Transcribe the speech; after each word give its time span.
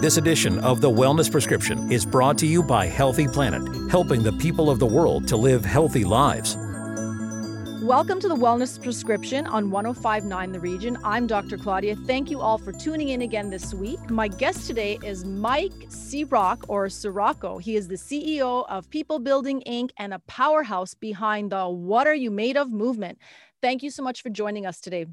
This 0.00 0.18
edition 0.18 0.58
of 0.58 0.82
The 0.82 0.90
Wellness 0.90 1.30
Prescription 1.30 1.90
is 1.90 2.04
brought 2.04 2.36
to 2.38 2.46
you 2.46 2.62
by 2.62 2.86
Healthy 2.86 3.28
Planet, 3.28 3.90
helping 3.90 4.22
the 4.22 4.32
people 4.34 4.68
of 4.68 4.78
the 4.78 4.84
world 4.84 5.26
to 5.28 5.38
live 5.38 5.64
healthy 5.64 6.04
lives. 6.04 6.58
Welcome 7.82 8.20
to 8.20 8.28
the 8.28 8.36
Wellness 8.36 8.80
Prescription 8.80 9.46
on 9.46 9.70
1059 9.70 10.52
The 10.52 10.60
Region. 10.60 10.98
I'm 11.02 11.26
Dr. 11.26 11.56
Claudia. 11.56 11.96
Thank 11.96 12.30
you 12.30 12.42
all 12.42 12.58
for 12.58 12.72
tuning 12.72 13.08
in 13.08 13.22
again 13.22 13.48
this 13.48 13.72
week. 13.72 14.10
My 14.10 14.28
guest 14.28 14.66
today 14.66 14.98
is 15.02 15.24
Mike 15.24 15.86
C-Roc 15.88 16.66
or 16.68 16.88
Ciorrocco. 16.88 17.58
He 17.58 17.74
is 17.74 17.88
the 17.88 17.94
CEO 17.94 18.66
of 18.68 18.90
People 18.90 19.18
Building 19.18 19.62
Inc. 19.66 19.92
and 19.96 20.12
a 20.12 20.18
powerhouse 20.26 20.92
behind 20.92 21.52
the 21.52 21.66
What 21.70 22.06
Are 22.06 22.14
You 22.14 22.30
Made 22.30 22.58
of 22.58 22.70
movement. 22.70 23.18
Thank 23.62 23.82
you 23.82 23.88
so 23.88 24.02
much 24.02 24.20
for 24.20 24.28
joining 24.28 24.66
us 24.66 24.78
today. 24.78 25.06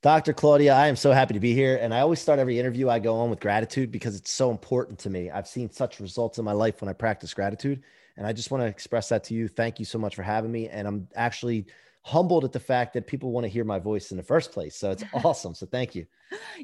Dr. 0.00 0.32
Claudia, 0.32 0.72
I 0.74 0.86
am 0.86 0.94
so 0.94 1.10
happy 1.10 1.34
to 1.34 1.40
be 1.40 1.54
here. 1.54 1.76
And 1.82 1.92
I 1.92 2.00
always 2.00 2.20
start 2.20 2.38
every 2.38 2.58
interview 2.60 2.88
I 2.88 3.00
go 3.00 3.16
on 3.16 3.30
with 3.30 3.40
gratitude 3.40 3.90
because 3.90 4.14
it's 4.14 4.32
so 4.32 4.52
important 4.52 4.96
to 5.00 5.10
me. 5.10 5.28
I've 5.28 5.48
seen 5.48 5.68
such 5.70 5.98
results 5.98 6.38
in 6.38 6.44
my 6.44 6.52
life 6.52 6.80
when 6.80 6.88
I 6.88 6.92
practice 6.92 7.34
gratitude. 7.34 7.82
And 8.16 8.24
I 8.24 8.32
just 8.32 8.52
want 8.52 8.62
to 8.62 8.66
express 8.66 9.08
that 9.08 9.24
to 9.24 9.34
you. 9.34 9.48
Thank 9.48 9.80
you 9.80 9.84
so 9.84 9.98
much 9.98 10.14
for 10.14 10.22
having 10.22 10.52
me. 10.52 10.68
And 10.68 10.86
I'm 10.86 11.08
actually 11.16 11.66
humbled 12.02 12.44
at 12.44 12.52
the 12.52 12.60
fact 12.60 12.94
that 12.94 13.06
people 13.06 13.32
want 13.32 13.44
to 13.44 13.48
hear 13.48 13.64
my 13.64 13.78
voice 13.78 14.12
in 14.12 14.16
the 14.16 14.22
first 14.22 14.52
place. 14.52 14.76
So 14.76 14.92
it's 14.92 15.04
awesome. 15.24 15.54
So 15.54 15.66
thank 15.66 15.96
you. 15.96 16.06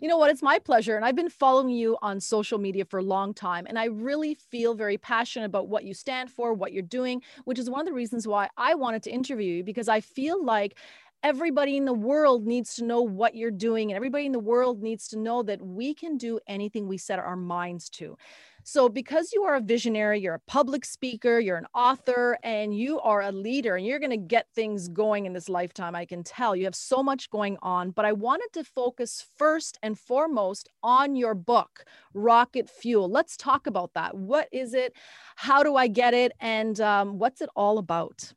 You 0.01 0.09
know 0.09 0.17
what? 0.17 0.31
It's 0.31 0.43
my 0.43 0.59
pleasure. 0.59 0.97
And 0.97 1.05
I've 1.05 1.17
been 1.17 1.29
following 1.29 1.71
you 1.71 1.97
on 2.03 2.21
social 2.21 2.59
media 2.59 2.85
for 2.85 2.99
a 2.99 3.03
long 3.03 3.35
time. 3.35 3.67
And 3.69 3.79
I 3.79 3.87
really 3.87 4.35
feel 4.35 4.75
very 4.75 4.97
passionate 4.97 5.47
about 5.47 5.69
what 5.69 5.85
you 5.85 5.93
stand 5.93 6.31
for, 6.31 6.55
what 6.55 6.73
you're 6.73 6.83
doing, 6.83 7.23
which 7.45 7.59
is 7.59 7.69
one 7.69 7.81
of 7.81 7.87
the 7.87 7.93
reasons 7.93 8.29
why 8.29 8.49
I 8.57 8.75
wanted 8.75 9.03
to 9.05 9.11
interview 9.11 9.57
you 9.57 9.65
because 9.65 9.89
I 9.89 10.01
feel 10.01 10.43
like 10.43 10.79
everybody 11.25 11.79
in 11.79 11.87
the 11.87 11.95
world 11.95 12.47
needs 12.47 12.75
to 12.75 12.85
know 12.85 13.01
what 13.01 13.35
you're 13.35 13.51
doing 13.51 13.91
and 13.91 13.97
everybody 13.97 14.27
in 14.27 14.33
the 14.33 14.39
world 14.39 14.83
needs 14.83 15.09
to 15.09 15.19
know 15.19 15.43
that 15.43 15.61
we 15.61 15.95
can 15.95 16.19
do 16.19 16.39
anything 16.47 16.87
we 16.87 16.99
set 16.99 17.19
our 17.19 17.35
minds 17.35 17.89
to. 17.89 18.15
So 18.63 18.91
because 18.91 19.33
you 19.33 19.43
are 19.45 19.55
a 19.55 19.61
visionary 19.61 20.21
you're 20.21 20.35
a 20.35 20.51
public 20.51 20.85
speaker 20.85 21.41
you're 21.41 21.57
an 21.57 21.67
author 21.75 22.39
and 22.43 22.77
you 22.77 23.01
are 23.01 23.23
a 23.23 23.33
leader 23.33 23.77
and 23.77 23.87
you're 23.87 23.99
going 23.99 24.11
to 24.11 24.17
get 24.19 24.49
things 24.55 24.89
going 24.89 25.25
in 25.25 25.33
this 25.33 25.49
lifetime 25.49 25.95
i 25.95 26.05
can 26.05 26.23
tell. 26.23 26.55
You 26.55 26.65
have 26.65 26.75
so 26.75 27.03
much 27.03 27.31
going 27.31 27.57
on 27.63 27.91
but 27.91 28.05
i 28.05 28.13
wanted 28.13 28.49
to 28.53 28.63
focus 28.63 29.25
first 29.39 29.79
and 29.83 29.99
foremost 29.99 30.69
on 30.83 31.17
your 31.17 31.35
book 31.35 31.87
rocket 32.13 32.69
fuel. 32.69 33.11
Let's 33.11 33.37
talk 33.39 33.67
about 33.67 33.95
that. 33.95 34.15
What 34.15 34.49
is 34.53 34.75
it? 34.75 34.95
How 35.37 35.63
do 35.63 35.75
i 35.77 35.89
get 35.89 36.13
it? 36.13 36.33
And 36.41 36.79
um, 36.81 37.19
what's 37.19 37.41
it 37.41 37.49
all 37.57 37.79
about 37.79 38.35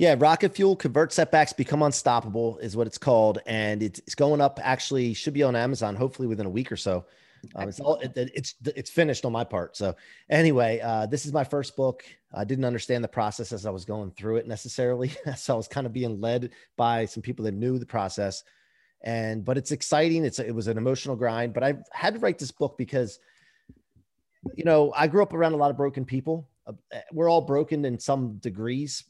yeah, 0.00 0.16
rocket 0.18 0.56
fuel 0.56 0.76
convert 0.76 1.12
setbacks 1.12 1.52
become 1.52 1.82
unstoppable 1.82 2.56
is 2.56 2.74
what 2.74 2.86
it's 2.86 2.96
called, 2.96 3.40
and 3.44 3.82
it's, 3.82 4.14
going 4.14 4.40
up. 4.40 4.58
Actually, 4.62 5.12
should 5.12 5.34
be 5.34 5.42
on 5.42 5.54
Amazon 5.54 5.94
hopefully 5.94 6.26
within 6.26 6.46
a 6.46 6.50
week 6.50 6.72
or 6.72 6.76
so. 6.78 7.04
Um, 7.54 7.68
it's 7.68 7.80
all 7.80 7.96
it, 7.96 8.12
it's 8.16 8.54
it's 8.64 8.88
finished 8.88 9.26
on 9.26 9.32
my 9.32 9.44
part. 9.44 9.76
So 9.76 9.94
anyway, 10.30 10.80
uh, 10.80 11.04
this 11.04 11.26
is 11.26 11.34
my 11.34 11.44
first 11.44 11.76
book. 11.76 12.02
I 12.32 12.44
didn't 12.44 12.64
understand 12.64 13.04
the 13.04 13.08
process 13.08 13.52
as 13.52 13.66
I 13.66 13.70
was 13.70 13.84
going 13.84 14.10
through 14.12 14.36
it 14.36 14.48
necessarily, 14.48 15.12
so 15.36 15.52
I 15.52 15.56
was 15.58 15.68
kind 15.68 15.86
of 15.86 15.92
being 15.92 16.18
led 16.18 16.52
by 16.78 17.04
some 17.04 17.22
people 17.22 17.44
that 17.44 17.52
knew 17.52 17.78
the 17.78 17.84
process. 17.84 18.42
And 19.02 19.44
but 19.44 19.58
it's 19.58 19.70
exciting. 19.70 20.24
It's 20.24 20.38
it 20.38 20.52
was 20.52 20.66
an 20.66 20.78
emotional 20.78 21.14
grind, 21.14 21.52
but 21.52 21.62
I 21.62 21.74
had 21.92 22.14
to 22.14 22.20
write 22.20 22.38
this 22.38 22.52
book 22.52 22.78
because 22.78 23.18
you 24.54 24.64
know 24.64 24.94
I 24.96 25.08
grew 25.08 25.22
up 25.22 25.34
around 25.34 25.52
a 25.52 25.58
lot 25.58 25.70
of 25.70 25.76
broken 25.76 26.06
people 26.06 26.48
we're 27.12 27.30
all 27.30 27.40
broken 27.40 27.84
in 27.84 27.98
some 27.98 28.38
degrees, 28.38 29.04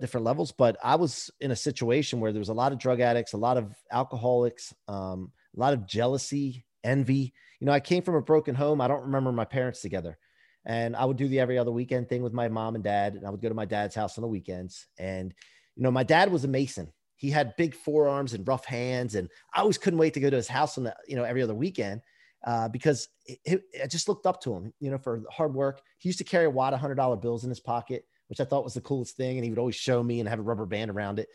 different 0.00 0.24
levels. 0.24 0.52
But 0.52 0.76
I 0.82 0.96
was 0.96 1.30
in 1.40 1.50
a 1.50 1.56
situation 1.56 2.20
where 2.20 2.32
there 2.32 2.40
was 2.40 2.48
a 2.48 2.54
lot 2.54 2.72
of 2.72 2.78
drug 2.78 3.00
addicts, 3.00 3.32
a 3.32 3.38
lot 3.38 3.56
of 3.56 3.74
alcoholics, 3.90 4.74
um, 4.88 5.32
a 5.56 5.60
lot 5.60 5.72
of 5.72 5.86
jealousy, 5.86 6.64
envy. 6.84 7.32
You 7.60 7.66
know, 7.66 7.72
I 7.72 7.80
came 7.80 8.02
from 8.02 8.14
a 8.14 8.22
broken 8.22 8.54
home. 8.54 8.80
I 8.80 8.88
don't 8.88 9.02
remember 9.02 9.32
my 9.32 9.44
parents 9.44 9.80
together. 9.80 10.18
And 10.64 10.94
I 10.94 11.04
would 11.04 11.16
do 11.16 11.28
the 11.28 11.40
every 11.40 11.58
other 11.58 11.72
weekend 11.72 12.08
thing 12.08 12.22
with 12.22 12.32
my 12.32 12.48
mom 12.48 12.74
and 12.74 12.84
dad. 12.84 13.14
And 13.14 13.26
I 13.26 13.30
would 13.30 13.40
go 13.40 13.48
to 13.48 13.54
my 13.54 13.64
dad's 13.64 13.94
house 13.94 14.18
on 14.18 14.22
the 14.22 14.28
weekends. 14.28 14.86
And, 14.98 15.34
you 15.76 15.82
know, 15.82 15.90
my 15.90 16.04
dad 16.04 16.30
was 16.30 16.44
a 16.44 16.48
mason. 16.48 16.92
He 17.16 17.30
had 17.30 17.56
big 17.56 17.74
forearms 17.74 18.34
and 18.34 18.46
rough 18.46 18.64
hands. 18.64 19.14
And 19.14 19.28
I 19.54 19.60
always 19.60 19.78
couldn't 19.78 19.98
wait 19.98 20.14
to 20.14 20.20
go 20.20 20.30
to 20.30 20.36
his 20.36 20.48
house 20.48 20.78
on 20.78 20.84
the, 20.84 20.94
you 21.06 21.16
know, 21.16 21.24
every 21.24 21.42
other 21.42 21.54
weekend 21.54 22.02
uh, 22.44 22.68
because 22.68 23.08
it, 23.26 23.38
it, 23.44 23.62
I 23.82 23.86
just 23.86 24.08
looked 24.08 24.26
up 24.26 24.40
to 24.42 24.54
him, 24.54 24.72
you 24.80 24.90
know, 24.90 24.98
for 24.98 25.22
hard 25.30 25.54
work. 25.54 25.82
He 25.98 26.08
used 26.08 26.18
to 26.18 26.24
carry 26.24 26.46
a 26.46 26.50
wad 26.50 26.72
of 26.72 26.80
hundred 26.80 26.94
dollar 26.96 27.16
bills 27.16 27.44
in 27.44 27.50
his 27.50 27.60
pocket, 27.60 28.06
which 28.28 28.40
I 28.40 28.44
thought 28.44 28.64
was 28.64 28.74
the 28.74 28.80
coolest 28.80 29.16
thing. 29.16 29.36
And 29.36 29.44
he 29.44 29.50
would 29.50 29.58
always 29.58 29.74
show 29.74 30.02
me 30.02 30.20
and 30.20 30.28
have 30.28 30.38
a 30.38 30.42
rubber 30.42 30.66
band 30.66 30.90
around 30.90 31.18
it 31.18 31.28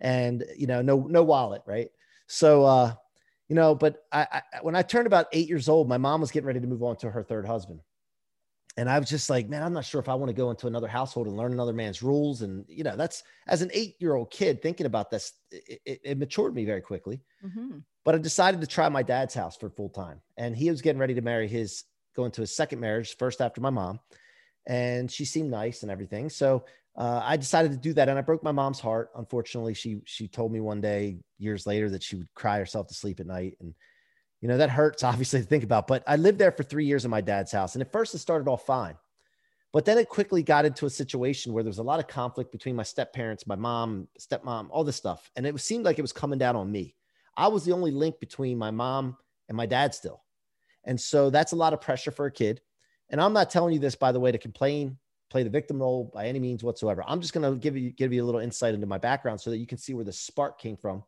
and, 0.00 0.44
you 0.56 0.66
know, 0.66 0.82
no, 0.82 1.06
no 1.08 1.22
wallet. 1.22 1.62
Right. 1.66 1.90
So, 2.26 2.64
uh, 2.64 2.94
you 3.48 3.56
know, 3.56 3.74
but 3.74 4.04
I, 4.12 4.26
I, 4.32 4.42
when 4.62 4.74
I 4.74 4.82
turned 4.82 5.06
about 5.06 5.26
eight 5.32 5.48
years 5.48 5.68
old, 5.68 5.88
my 5.88 5.98
mom 5.98 6.20
was 6.20 6.30
getting 6.30 6.46
ready 6.46 6.60
to 6.60 6.66
move 6.66 6.82
on 6.82 6.96
to 6.98 7.10
her 7.10 7.22
third 7.22 7.46
husband. 7.46 7.80
And 8.76 8.90
I 8.90 8.98
was 8.98 9.08
just 9.08 9.30
like, 9.30 9.48
man, 9.48 9.62
I'm 9.62 9.72
not 9.72 9.84
sure 9.84 10.00
if 10.00 10.08
I 10.08 10.14
want 10.14 10.30
to 10.30 10.34
go 10.34 10.50
into 10.50 10.66
another 10.66 10.88
household 10.88 11.28
and 11.28 11.36
learn 11.36 11.52
another 11.52 11.72
man's 11.72 12.02
rules. 12.02 12.42
And, 12.42 12.64
you 12.68 12.82
know, 12.82 12.96
that's 12.96 13.22
as 13.46 13.62
an 13.62 13.70
eight 13.72 13.94
year 14.00 14.14
old 14.14 14.30
kid 14.30 14.62
thinking 14.62 14.86
about 14.86 15.10
this, 15.10 15.32
it, 15.52 15.80
it, 15.84 16.00
it 16.02 16.18
matured 16.18 16.54
me 16.54 16.64
very 16.64 16.80
quickly. 16.80 17.20
Mm-hmm. 17.44 17.78
But 18.04 18.14
I 18.14 18.18
decided 18.18 18.60
to 18.60 18.66
try 18.66 18.88
my 18.88 19.02
dad's 19.02 19.34
house 19.34 19.56
for 19.56 19.70
full 19.70 19.88
time. 19.88 20.20
And 20.36 20.56
he 20.56 20.70
was 20.70 20.82
getting 20.82 21.00
ready 21.00 21.14
to 21.14 21.22
marry 21.22 21.48
his, 21.48 21.84
going 22.14 22.30
to 22.32 22.42
his 22.42 22.54
second 22.54 22.80
marriage, 22.80 23.16
first 23.16 23.40
after 23.40 23.60
my 23.60 23.70
mom. 23.70 24.00
And 24.66 25.10
she 25.10 25.24
seemed 25.24 25.50
nice 25.50 25.82
and 25.82 25.90
everything. 25.90 26.28
So 26.28 26.64
uh, 26.96 27.20
I 27.24 27.36
decided 27.36 27.72
to 27.72 27.78
do 27.78 27.92
that. 27.94 28.08
And 28.08 28.18
I 28.18 28.22
broke 28.22 28.42
my 28.42 28.52
mom's 28.52 28.80
heart. 28.80 29.10
Unfortunately, 29.16 29.74
she, 29.74 30.00
she 30.04 30.28
told 30.28 30.52
me 30.52 30.60
one 30.60 30.80
day, 30.80 31.18
years 31.38 31.66
later, 31.66 31.90
that 31.90 32.02
she 32.02 32.16
would 32.16 32.32
cry 32.34 32.58
herself 32.58 32.88
to 32.88 32.94
sleep 32.94 33.20
at 33.20 33.26
night. 33.26 33.56
And, 33.60 33.74
you 34.40 34.48
know, 34.48 34.58
that 34.58 34.70
hurts 34.70 35.02
obviously 35.04 35.40
to 35.40 35.46
think 35.46 35.64
about. 35.64 35.86
But 35.86 36.04
I 36.06 36.16
lived 36.16 36.38
there 36.38 36.52
for 36.52 36.62
three 36.62 36.84
years 36.84 37.04
in 37.04 37.10
my 37.10 37.22
dad's 37.22 37.52
house. 37.52 37.74
And 37.74 37.82
at 37.82 37.92
first, 37.92 38.14
it 38.14 38.18
started 38.18 38.48
off 38.48 38.66
fine. 38.66 38.96
But 39.72 39.84
then 39.86 39.98
it 39.98 40.08
quickly 40.08 40.44
got 40.44 40.66
into 40.66 40.86
a 40.86 40.90
situation 40.90 41.52
where 41.52 41.64
there 41.64 41.70
was 41.70 41.78
a 41.78 41.82
lot 41.82 41.98
of 41.98 42.06
conflict 42.06 42.52
between 42.52 42.76
my 42.76 42.84
step 42.84 43.12
parents, 43.12 43.44
my 43.44 43.56
mom, 43.56 44.06
stepmom, 44.20 44.68
all 44.70 44.84
this 44.84 44.94
stuff. 44.94 45.28
And 45.34 45.44
it 45.44 45.58
seemed 45.58 45.84
like 45.84 45.98
it 45.98 46.02
was 46.02 46.12
coming 46.12 46.38
down 46.38 46.54
on 46.54 46.70
me. 46.70 46.94
I 47.36 47.48
was 47.48 47.64
the 47.64 47.72
only 47.72 47.90
link 47.90 48.20
between 48.20 48.58
my 48.58 48.70
mom 48.70 49.16
and 49.48 49.56
my 49.56 49.66
dad 49.66 49.94
still. 49.94 50.22
And 50.84 51.00
so 51.00 51.30
that's 51.30 51.52
a 51.52 51.56
lot 51.56 51.72
of 51.72 51.80
pressure 51.80 52.10
for 52.10 52.26
a 52.26 52.30
kid. 52.30 52.60
And 53.10 53.20
I'm 53.20 53.32
not 53.32 53.50
telling 53.50 53.74
you 53.74 53.80
this, 53.80 53.94
by 53.94 54.12
the 54.12 54.20
way, 54.20 54.32
to 54.32 54.38
complain, 54.38 54.98
play 55.30 55.42
the 55.42 55.50
victim 55.50 55.80
role 55.80 56.10
by 56.14 56.26
any 56.26 56.38
means 56.38 56.62
whatsoever. 56.62 57.02
I'm 57.06 57.20
just 57.20 57.32
going 57.32 57.50
to 57.50 57.58
give 57.58 57.76
you, 57.76 57.90
give 57.90 58.12
you 58.12 58.22
a 58.22 58.26
little 58.26 58.40
insight 58.40 58.74
into 58.74 58.86
my 58.86 58.98
background 58.98 59.40
so 59.40 59.50
that 59.50 59.58
you 59.58 59.66
can 59.66 59.78
see 59.78 59.94
where 59.94 60.04
the 60.04 60.12
spark 60.12 60.60
came 60.60 60.76
from. 60.76 61.02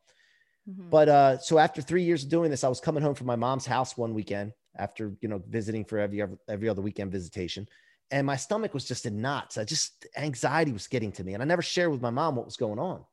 Mm-hmm. 0.69 0.91
But 0.91 1.09
uh, 1.09 1.39
so 1.39 1.59
after 1.59 1.81
three 1.81 2.03
years 2.03 2.25
of 2.25 2.31
doing 2.31 2.51
this, 2.51 2.65
I 2.65 2.69
was 2.69 2.81
coming 2.81 3.03
home 3.03 3.15
from 3.15 3.27
my 3.27 3.37
mom's 3.37 3.67
house 3.67 3.97
one 3.97 4.15
weekend 4.15 4.53
after, 4.77 5.15
you 5.21 5.29
know, 5.29 5.43
visiting 5.49 5.85
for 5.85 5.99
every, 5.99 6.23
every 6.49 6.69
other 6.69 6.83
weekend 6.83 7.13
visitation. 7.13 7.69
And 8.11 8.27
my 8.27 8.37
stomach 8.37 8.75
was 8.75 8.85
just 8.85 9.07
in 9.07 9.21
knots. 9.21 9.59
I 9.59 9.65
just 9.65 10.07
anxiety 10.17 10.73
was 10.73 10.87
getting 10.87 11.13
to 11.13 11.25
me. 11.25 11.35
And 11.35 11.43
I 11.43 11.47
never 11.47 11.63
shared 11.63 11.91
with 11.91 12.03
my 12.03 12.11
mom 12.11 12.37
what 12.37 12.45
was 12.45 12.57
going 12.57 12.79
on. 12.79 13.05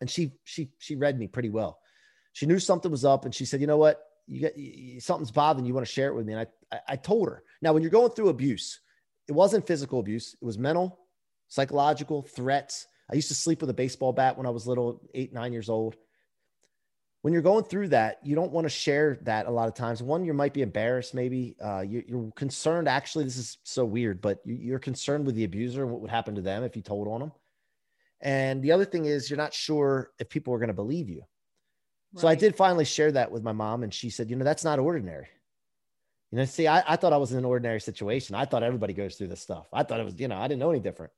And 0.00 0.10
she, 0.10 0.32
she, 0.42 0.70
she 0.78 0.96
read 0.96 1.18
me 1.18 1.26
pretty 1.26 1.50
well 1.50 1.78
she 2.34 2.46
knew 2.46 2.58
something 2.58 2.90
was 2.90 3.04
up 3.04 3.24
and 3.24 3.34
she 3.34 3.44
said, 3.44 3.60
you 3.60 3.66
know 3.66 3.78
what? 3.78 4.02
You 4.26 4.40
get 4.40 4.58
you, 4.58 5.00
something's 5.00 5.30
bothering 5.30 5.64
you. 5.64 5.72
want 5.72 5.86
to 5.86 5.92
share 5.92 6.08
it 6.08 6.14
with 6.14 6.26
me. 6.26 6.34
And 6.34 6.42
I, 6.42 6.76
I, 6.76 6.80
I 6.90 6.96
told 6.96 7.28
her 7.28 7.44
now, 7.62 7.72
when 7.72 7.82
you're 7.82 7.90
going 7.90 8.10
through 8.10 8.28
abuse, 8.28 8.80
it 9.28 9.32
wasn't 9.32 9.66
physical 9.66 10.00
abuse. 10.00 10.34
It 10.40 10.44
was 10.44 10.58
mental, 10.58 10.98
psychological 11.48 12.22
threats. 12.22 12.86
I 13.10 13.14
used 13.14 13.28
to 13.28 13.34
sleep 13.34 13.60
with 13.60 13.70
a 13.70 13.74
baseball 13.74 14.12
bat 14.12 14.36
when 14.36 14.46
I 14.46 14.50
was 14.50 14.66
little, 14.66 15.00
eight, 15.14 15.32
nine 15.32 15.52
years 15.52 15.68
old. 15.68 15.96
When 17.22 17.32
you're 17.32 17.42
going 17.42 17.64
through 17.64 17.88
that, 17.88 18.18
you 18.24 18.34
don't 18.34 18.50
want 18.50 18.64
to 18.64 18.68
share 18.68 19.18
that 19.22 19.46
a 19.46 19.50
lot 19.50 19.68
of 19.68 19.74
times. 19.74 20.02
One, 20.02 20.24
you 20.24 20.34
might 20.34 20.52
be 20.52 20.62
embarrassed, 20.62 21.14
maybe. 21.14 21.54
Uh, 21.64 21.80
you, 21.80 22.02
are 22.12 22.32
concerned. 22.32 22.88
Actually, 22.88 23.24
this 23.24 23.38
is 23.38 23.58
so 23.62 23.84
weird, 23.84 24.20
but 24.20 24.40
you, 24.44 24.74
are 24.74 24.80
concerned 24.80 25.24
with 25.24 25.36
the 25.36 25.44
abuser 25.44 25.82
and 25.82 25.92
what 25.92 26.00
would 26.00 26.10
happen 26.10 26.34
to 26.34 26.42
them 26.42 26.64
if 26.64 26.74
you 26.74 26.82
told 26.82 27.06
on 27.06 27.20
them. 27.20 27.32
And 28.20 28.62
the 28.62 28.72
other 28.72 28.84
thing 28.84 29.04
is, 29.04 29.30
you're 29.30 29.36
not 29.36 29.54
sure 29.54 30.10
if 30.18 30.28
people 30.28 30.52
are 30.52 30.58
going 30.58 30.68
to 30.68 30.74
believe 30.74 31.08
you. 31.08 31.22
So 32.16 32.28
I 32.28 32.34
did 32.34 32.54
finally 32.54 32.84
share 32.84 33.10
that 33.12 33.30
with 33.30 33.42
my 33.42 33.52
mom, 33.52 33.82
and 33.82 33.92
she 33.92 34.08
said, 34.08 34.30
you 34.30 34.36
know, 34.36 34.44
that's 34.44 34.64
not 34.64 34.78
ordinary. 34.78 35.26
You 36.30 36.38
know, 36.38 36.44
see, 36.44 36.66
I, 36.66 36.82
I 36.86 36.96
thought 36.96 37.12
I 37.12 37.16
was 37.16 37.32
in 37.32 37.38
an 37.38 37.44
ordinary 37.44 37.80
situation. 37.80 38.34
I 38.34 38.44
thought 38.44 38.62
everybody 38.62 38.92
goes 38.92 39.16
through 39.16 39.28
this 39.28 39.40
stuff. 39.40 39.66
I 39.72 39.82
thought 39.82 40.00
it 40.00 40.04
was, 40.04 40.18
you 40.18 40.28
know, 40.28 40.36
I 40.36 40.48
didn't 40.48 40.60
know 40.60 40.70
any 40.70 40.80
different. 40.80 41.12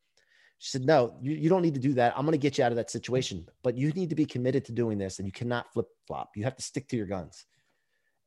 She 0.59 0.71
said, 0.71 0.87
no, 0.87 1.17
you, 1.21 1.33
you 1.33 1.49
don't 1.49 1.63
need 1.63 1.75
to 1.75 1.81
do 1.81 1.95
that. 1.95 2.15
I'm 2.17 2.25
going 2.25 2.33
to 2.33 2.39
get 2.39 2.57
you 2.57 2.65
out 2.65 2.73
of 2.73 2.77
that 2.77 2.91
situation, 2.91 3.47
but 3.63 3.77
you 3.77 3.91
need 3.93 4.11
to 4.11 4.15
be 4.15 4.25
committed 4.25 4.65
to 4.67 4.73
doing 4.73 4.97
this 4.97 5.19
and 5.19 5.27
you 5.27 5.33
cannot 5.33 5.73
flip 5.73 5.87
flop. 6.07 6.31
You 6.35 6.45
have 6.45 6.57
to 6.57 6.63
stick 6.63 6.89
to 6.89 6.97
your 6.97 7.07
guns. 7.07 7.45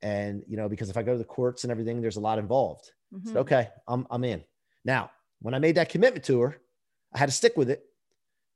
And, 0.01 0.43
you 0.47 0.55
know, 0.55 0.69
because 0.69 0.89
if 0.89 0.97
I 0.97 1.03
go 1.03 1.13
to 1.13 1.17
the 1.17 1.23
courts 1.23 1.63
and 1.63 1.71
everything, 1.71 2.01
there's 2.01 2.17
a 2.17 2.21
lot 2.21 2.37
involved. 2.37 2.91
Mm-hmm. 3.13 3.27
Said, 3.29 3.37
okay, 3.37 3.69
I'm, 3.87 4.05
I'm 4.11 4.23
in. 4.23 4.43
Now, 4.85 5.09
when 5.41 5.55
I 5.55 5.59
made 5.59 5.75
that 5.75 5.89
commitment 5.89 6.25
to 6.25 6.41
her, 6.41 6.57
I 7.13 7.17
had 7.17 7.29
to 7.29 7.35
stick 7.35 7.57
with 7.57 7.71
it 7.71 7.83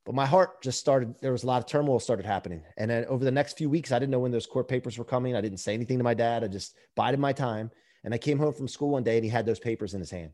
but 0.06 0.16
my 0.16 0.26
heart 0.26 0.62
just 0.62 0.80
started 0.80 1.16
there 1.22 1.32
was 1.32 1.44
a 1.44 1.48
lot 1.48 1.60
of 1.60 1.66
turmoil 1.66 2.00
started 2.00 2.26
happening. 2.26 2.62
And 2.78 2.92
then 2.92 3.06
over 3.06 3.24
the 3.24 3.32
next 3.32 3.58
few 3.58 3.70
weeks 3.70 3.92
i 3.92 4.00
didn't 4.00 4.12
know 4.12 4.20
when 4.20 4.32
those 4.32 4.46
court 4.46 4.68
papers 4.68 4.98
were 4.98 5.06
coming. 5.06 5.36
I 5.36 5.42
didn't 5.42 5.60
say 5.60 5.74
anything 5.74 5.98
to 5.98 6.04
my 6.04 6.14
dad. 6.14 6.44
I 6.44 6.48
just 6.48 6.76
bided 6.96 7.20
my 7.20 7.34
time. 7.34 7.72
And 8.04 8.14
i 8.14 8.18
came 8.18 8.38
home 8.38 8.54
from 8.54 8.68
school 8.68 8.90
one 8.90 9.04
day 9.04 9.16
and 9.16 9.24
he 9.24 9.30
had 9.30 9.46
those 9.46 9.60
papers 9.60 9.94
in 9.94 10.02
his 10.02 10.12
hand. 10.12 10.32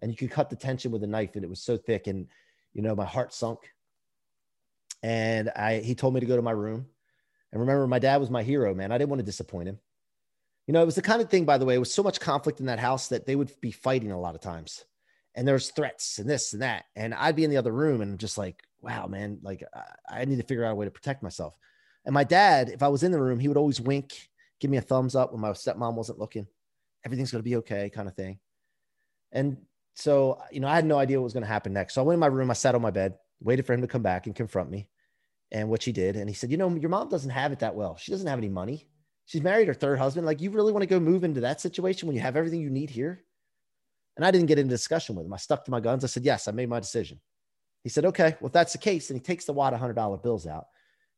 And 0.00 0.10
you 0.10 0.16
could 0.16 0.30
cut 0.30 0.50
the 0.50 0.56
tension 0.56 0.92
with 0.92 1.02
a 1.02 1.08
knife 1.08 1.34
and 1.34 1.44
it 1.44 1.50
was 1.50 1.60
so 1.60 1.76
thick 1.76 2.06
and 2.06 2.26
you 2.72 2.82
know 2.82 2.94
my 2.94 3.04
heart 3.04 3.34
sunk. 3.34 3.58
And 5.02 5.50
i 5.50 5.78
he 5.78 5.94
told 5.94 6.14
me 6.14 6.20
to 6.20 6.26
go 6.26 6.36
to 6.36 6.42
my 6.42 6.52
room. 6.52 6.86
And 7.50 7.60
remember 7.60 7.86
my 7.86 7.98
dad 7.98 8.20
was 8.20 8.30
my 8.30 8.42
hero 8.42 8.74
man. 8.74 8.92
I 8.92 8.98
didn't 8.98 9.10
want 9.10 9.20
to 9.20 9.26
disappoint 9.26 9.68
him. 9.68 9.78
You 10.66 10.72
know, 10.72 10.82
it 10.82 10.86
was 10.86 10.94
the 10.94 11.02
kind 11.02 11.20
of 11.20 11.28
thing, 11.28 11.44
by 11.44 11.58
the 11.58 11.66
way, 11.66 11.74
it 11.74 11.78
was 11.78 11.92
so 11.92 12.02
much 12.02 12.20
conflict 12.20 12.60
in 12.60 12.66
that 12.66 12.78
house 12.78 13.08
that 13.08 13.26
they 13.26 13.36
would 13.36 13.52
be 13.60 13.70
fighting 13.70 14.12
a 14.12 14.20
lot 14.20 14.34
of 14.34 14.40
times. 14.40 14.84
And 15.34 15.46
there's 15.46 15.70
threats 15.70 16.18
and 16.18 16.30
this 16.30 16.52
and 16.52 16.62
that. 16.62 16.84
And 16.96 17.12
I'd 17.12 17.36
be 17.36 17.44
in 17.44 17.50
the 17.50 17.56
other 17.56 17.72
room 17.72 18.00
and 18.00 18.18
just 18.18 18.38
like, 18.38 18.62
wow, 18.84 19.06
man, 19.06 19.38
like 19.42 19.64
I, 19.74 20.20
I 20.20 20.24
need 20.24 20.36
to 20.36 20.46
figure 20.46 20.64
out 20.64 20.72
a 20.72 20.74
way 20.74 20.84
to 20.84 20.90
protect 20.90 21.22
myself. 21.22 21.56
And 22.04 22.12
my 22.12 22.24
dad, 22.24 22.68
if 22.68 22.82
I 22.82 22.88
was 22.88 23.02
in 23.02 23.12
the 23.12 23.20
room, 23.20 23.40
he 23.40 23.48
would 23.48 23.56
always 23.56 23.80
wink, 23.80 24.28
give 24.60 24.70
me 24.70 24.76
a 24.76 24.82
thumbs 24.82 25.16
up 25.16 25.32
when 25.32 25.40
my 25.40 25.50
stepmom 25.50 25.94
wasn't 25.94 26.18
looking. 26.18 26.46
Everything's 27.04 27.30
going 27.30 27.42
to 27.42 27.48
be 27.48 27.56
okay, 27.56 27.90
kind 27.90 28.08
of 28.08 28.14
thing. 28.14 28.38
And 29.32 29.56
so, 29.94 30.40
you 30.50 30.60
know, 30.60 30.68
I 30.68 30.74
had 30.74 30.84
no 30.84 30.98
idea 30.98 31.18
what 31.18 31.24
was 31.24 31.32
going 31.32 31.44
to 31.44 31.48
happen 31.48 31.72
next. 31.72 31.94
So 31.94 32.02
I 32.02 32.04
went 32.04 32.14
in 32.14 32.20
my 32.20 32.26
room, 32.26 32.50
I 32.50 32.54
sat 32.54 32.74
on 32.74 32.82
my 32.82 32.90
bed, 32.90 33.14
waited 33.40 33.66
for 33.66 33.72
him 33.72 33.80
to 33.80 33.86
come 33.86 34.02
back 34.02 34.26
and 34.26 34.34
confront 34.34 34.70
me. 34.70 34.88
And 35.52 35.68
what 35.68 35.82
she 35.82 35.92
did. 35.92 36.16
And 36.16 36.28
he 36.28 36.34
said, 36.34 36.50
You 36.50 36.56
know, 36.56 36.74
your 36.74 36.90
mom 36.90 37.08
doesn't 37.08 37.30
have 37.30 37.52
it 37.52 37.60
that 37.60 37.76
well. 37.76 37.96
She 37.96 38.10
doesn't 38.10 38.26
have 38.26 38.38
any 38.38 38.48
money. 38.48 38.88
She's 39.26 39.42
married 39.42 39.68
her 39.68 39.74
third 39.74 39.98
husband. 39.98 40.26
Like, 40.26 40.40
you 40.40 40.50
really 40.50 40.72
want 40.72 40.82
to 40.82 40.88
go 40.88 40.98
move 40.98 41.22
into 41.22 41.42
that 41.42 41.60
situation 41.60 42.08
when 42.08 42.16
you 42.16 42.22
have 42.22 42.36
everything 42.36 42.60
you 42.60 42.70
need 42.70 42.90
here? 42.90 43.22
And 44.16 44.26
I 44.26 44.32
didn't 44.32 44.46
get 44.46 44.58
into 44.58 44.70
discussion 44.70 45.14
with 45.14 45.26
him. 45.26 45.32
I 45.32 45.36
stuck 45.36 45.64
to 45.64 45.70
my 45.70 45.80
guns. 45.80 46.02
I 46.02 46.08
said, 46.08 46.24
Yes, 46.24 46.48
I 46.48 46.52
made 46.52 46.68
my 46.68 46.80
decision. 46.80 47.20
He 47.84 47.90
said, 47.90 48.06
Okay, 48.06 48.34
well, 48.40 48.48
if 48.48 48.52
that's 48.52 48.72
the 48.72 48.78
case, 48.78 49.10
and 49.10 49.18
he 49.18 49.22
takes 49.22 49.44
the 49.44 49.52
wad 49.52 49.74
of 49.74 49.80
$100 49.80 50.22
bills 50.22 50.46
out, 50.46 50.66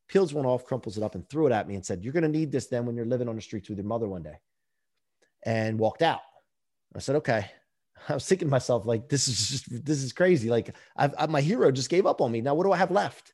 peels 0.08 0.34
one 0.34 0.44
off, 0.44 0.66
crumples 0.66 0.98
it 0.98 1.02
up, 1.02 1.14
and 1.14 1.28
threw 1.30 1.46
it 1.46 1.52
at 1.52 1.66
me 1.66 1.76
and 1.76 1.86
said, 1.86 2.04
You're 2.04 2.12
going 2.12 2.22
to 2.24 2.28
need 2.28 2.52
this 2.52 2.66
then 2.66 2.84
when 2.84 2.96
you're 2.96 3.06
living 3.06 3.28
on 3.28 3.36
the 3.36 3.42
streets 3.42 3.68
with 3.68 3.78
your 3.78 3.86
mother 3.86 4.08
one 4.08 4.22
day. 4.22 4.38
And 5.44 5.78
walked 5.78 6.02
out. 6.02 6.20
I 6.94 6.98
said, 6.98 7.16
Okay. 7.16 7.46
I 8.08 8.14
was 8.14 8.26
thinking 8.26 8.48
to 8.48 8.50
myself, 8.50 8.84
like, 8.84 9.08
this 9.08 9.26
is 9.26 9.48
just, 9.48 9.84
this 9.84 10.02
is 10.02 10.12
crazy. 10.12 10.50
Like, 10.50 10.76
I've, 10.96 11.14
I, 11.18 11.26
my 11.26 11.40
hero 11.40 11.72
just 11.72 11.88
gave 11.88 12.04
up 12.04 12.20
on 12.20 12.30
me. 12.30 12.42
Now, 12.42 12.54
what 12.54 12.64
do 12.64 12.72
I 12.72 12.76
have 12.76 12.90
left? 12.90 13.32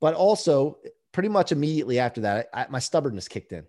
But 0.00 0.14
also, 0.14 0.78
pretty 1.12 1.28
much 1.30 1.50
immediately 1.50 1.98
after 1.98 2.22
that, 2.22 2.48
I, 2.52 2.66
my 2.68 2.78
stubbornness 2.78 3.28
kicked 3.28 3.52
in. 3.52 3.64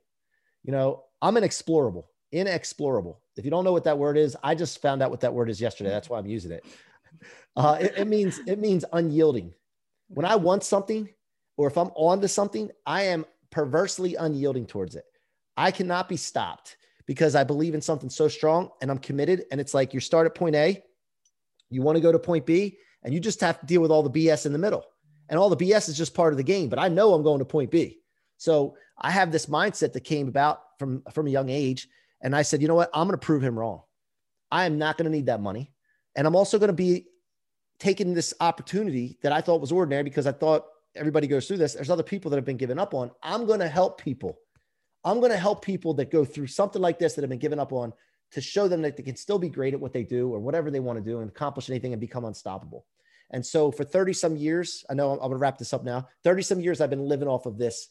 You 0.63 0.73
know, 0.73 1.03
I'm 1.21 1.35
inexplorable, 1.35 2.05
inexplorable. 2.33 3.17
If 3.37 3.45
you 3.45 3.51
don't 3.51 3.63
know 3.63 3.71
what 3.71 3.85
that 3.85 3.97
word 3.97 4.17
is, 4.17 4.35
I 4.43 4.55
just 4.55 4.81
found 4.81 5.01
out 5.01 5.11
what 5.11 5.21
that 5.21 5.33
word 5.33 5.49
is 5.49 5.61
yesterday. 5.61 5.91
That's 5.91 6.09
why 6.09 6.17
I'm 6.17 6.25
using 6.25 6.51
it. 6.51 6.65
Uh, 7.55 7.77
it, 7.79 7.93
it 7.97 8.07
means 8.07 8.39
it 8.45 8.59
means 8.59 8.85
unyielding. 8.91 9.53
When 10.09 10.25
I 10.25 10.35
want 10.35 10.63
something, 10.63 11.09
or 11.57 11.67
if 11.67 11.77
I'm 11.77 11.91
on 11.95 12.21
to 12.21 12.27
something, 12.27 12.69
I 12.85 13.03
am 13.03 13.25
perversely 13.51 14.15
unyielding 14.15 14.65
towards 14.65 14.95
it. 14.95 15.05
I 15.57 15.71
cannot 15.71 16.09
be 16.09 16.17
stopped 16.17 16.77
because 17.05 17.35
I 17.35 17.43
believe 17.43 17.73
in 17.73 17.81
something 17.81 18.09
so 18.09 18.27
strong 18.27 18.69
and 18.81 18.91
I'm 18.91 18.97
committed. 18.97 19.45
And 19.51 19.61
it's 19.61 19.73
like 19.73 19.93
you 19.93 19.99
start 19.99 20.25
at 20.25 20.35
point 20.35 20.55
A, 20.55 20.83
you 21.69 21.81
want 21.81 21.95
to 21.95 22.01
go 22.01 22.11
to 22.11 22.19
point 22.19 22.45
B, 22.45 22.77
and 23.03 23.13
you 23.13 23.19
just 23.19 23.41
have 23.41 23.59
to 23.59 23.65
deal 23.65 23.81
with 23.81 23.91
all 23.91 24.03
the 24.03 24.09
BS 24.09 24.45
in 24.45 24.51
the 24.51 24.59
middle. 24.59 24.83
And 25.29 25.39
all 25.39 25.49
the 25.49 25.57
BS 25.57 25.89
is 25.89 25.97
just 25.97 26.13
part 26.13 26.33
of 26.33 26.37
the 26.37 26.43
game, 26.43 26.69
but 26.69 26.79
I 26.79 26.87
know 26.87 27.13
I'm 27.13 27.23
going 27.23 27.39
to 27.39 27.45
point 27.45 27.71
B. 27.71 27.99
So 28.37 28.75
I 28.97 29.11
have 29.11 29.31
this 29.31 29.47
mindset 29.47 29.93
that 29.93 30.03
came 30.03 30.27
about 30.27 30.61
from, 30.77 31.03
from 31.11 31.27
a 31.27 31.31
young 31.31 31.49
age. 31.49 31.87
And 32.21 32.35
I 32.35 32.41
said, 32.41 32.61
you 32.61 32.67
know 32.67 32.75
what? 32.75 32.89
I'm 32.93 33.07
going 33.07 33.19
to 33.19 33.25
prove 33.25 33.43
him 33.43 33.57
wrong. 33.57 33.81
I 34.51 34.65
am 34.65 34.77
not 34.77 34.97
going 34.97 35.05
to 35.05 35.15
need 35.15 35.27
that 35.27 35.41
money. 35.41 35.71
And 36.15 36.27
I'm 36.27 36.35
also 36.35 36.59
going 36.59 36.67
to 36.69 36.73
be 36.73 37.07
taking 37.79 38.13
this 38.13 38.33
opportunity 38.39 39.17
that 39.21 39.31
I 39.31 39.41
thought 39.41 39.61
was 39.61 39.71
ordinary 39.71 40.03
because 40.03 40.27
I 40.27 40.31
thought 40.31 40.65
everybody 40.95 41.27
goes 41.27 41.47
through 41.47 41.57
this. 41.57 41.73
There's 41.73 41.89
other 41.89 42.03
people 42.03 42.31
that 42.31 42.37
have 42.37 42.45
been 42.45 42.57
given 42.57 42.79
up 42.79 42.93
on. 42.93 43.11
I'm 43.21 43.45
going 43.45 43.59
to 43.59 43.67
help 43.67 44.01
people. 44.01 44.39
I'm 45.03 45.19
going 45.19 45.31
to 45.31 45.37
help 45.37 45.63
people 45.63 45.93
that 45.95 46.11
go 46.11 46.25
through 46.25 46.47
something 46.47 46.81
like 46.81 46.99
this 46.99 47.13
that 47.13 47.21
have 47.21 47.29
been 47.29 47.39
given 47.39 47.59
up 47.59 47.73
on 47.73 47.93
to 48.31 48.41
show 48.41 48.67
them 48.67 48.81
that 48.81 48.97
they 48.97 49.03
can 49.03 49.15
still 49.15 49.37
be 49.37 49.49
great 49.49 49.73
at 49.73 49.79
what 49.79 49.93
they 49.93 50.03
do 50.03 50.33
or 50.33 50.39
whatever 50.39 50.71
they 50.71 50.79
want 50.79 50.97
to 50.97 51.03
do 51.03 51.19
and 51.19 51.29
accomplish 51.29 51.69
anything 51.69 51.93
and 51.93 51.99
become 51.99 52.25
unstoppable. 52.25 52.85
And 53.31 53.45
so 53.45 53.71
for 53.71 53.83
30 53.83 54.13
some 54.13 54.35
years, 54.35 54.85
I 54.89 54.93
know 54.93 55.11
I'm 55.11 55.19
going 55.19 55.31
to 55.31 55.37
wrap 55.37 55.57
this 55.57 55.73
up 55.73 55.83
now. 55.83 56.07
30 56.23 56.41
some 56.41 56.59
years, 56.59 56.81
I've 56.81 56.89
been 56.89 57.07
living 57.07 57.27
off 57.27 57.45
of 57.45 57.57
this, 57.57 57.87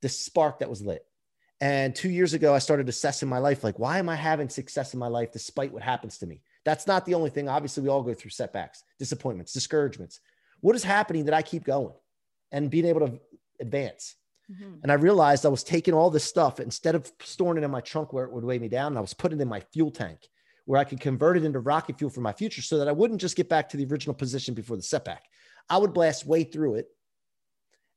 this 0.00 0.18
spark 0.18 0.60
that 0.60 0.70
was 0.70 0.82
lit. 0.82 1.04
And 1.60 1.94
two 1.94 2.10
years 2.10 2.34
ago, 2.34 2.54
I 2.54 2.58
started 2.58 2.88
assessing 2.88 3.28
my 3.28 3.38
life 3.38 3.62
like, 3.62 3.78
why 3.78 3.98
am 3.98 4.08
I 4.08 4.16
having 4.16 4.48
success 4.48 4.94
in 4.94 5.00
my 5.00 5.06
life 5.06 5.32
despite 5.32 5.72
what 5.72 5.82
happens 5.82 6.18
to 6.18 6.26
me? 6.26 6.40
That's 6.64 6.86
not 6.86 7.04
the 7.04 7.14
only 7.14 7.30
thing. 7.30 7.48
Obviously, 7.48 7.82
we 7.82 7.88
all 7.88 8.02
go 8.02 8.14
through 8.14 8.30
setbacks, 8.30 8.82
disappointments, 8.98 9.52
discouragements. 9.52 10.20
What 10.60 10.76
is 10.76 10.84
happening 10.84 11.24
that 11.24 11.34
I 11.34 11.42
keep 11.42 11.64
going 11.64 11.94
and 12.52 12.70
being 12.70 12.86
able 12.86 13.00
to 13.00 13.20
advance? 13.60 14.14
Mm-hmm. 14.50 14.74
And 14.82 14.92
I 14.92 14.94
realized 14.94 15.44
I 15.44 15.50
was 15.50 15.64
taking 15.64 15.94
all 15.94 16.10
this 16.10 16.24
stuff 16.24 16.60
instead 16.60 16.94
of 16.94 17.10
storing 17.20 17.62
it 17.62 17.64
in 17.64 17.70
my 17.70 17.80
trunk 17.80 18.12
where 18.12 18.24
it 18.24 18.32
would 18.32 18.44
weigh 18.44 18.58
me 18.58 18.68
down, 18.68 18.96
I 18.96 19.00
was 19.00 19.14
putting 19.14 19.38
it 19.38 19.42
in 19.42 19.48
my 19.48 19.60
fuel 19.72 19.90
tank 19.90 20.20
where 20.64 20.80
I 20.80 20.84
could 20.84 21.00
convert 21.00 21.36
it 21.36 21.44
into 21.44 21.58
rocket 21.58 21.98
fuel 21.98 22.10
for 22.10 22.20
my 22.20 22.32
future 22.32 22.62
so 22.62 22.78
that 22.78 22.88
I 22.88 22.92
wouldn't 22.92 23.20
just 23.20 23.36
get 23.36 23.48
back 23.48 23.68
to 23.70 23.76
the 23.76 23.86
original 23.86 24.14
position 24.14 24.54
before 24.54 24.76
the 24.76 24.82
setback. 24.82 25.24
I 25.68 25.78
would 25.78 25.92
blast 25.92 26.26
way 26.26 26.44
through 26.44 26.76
it 26.76 26.88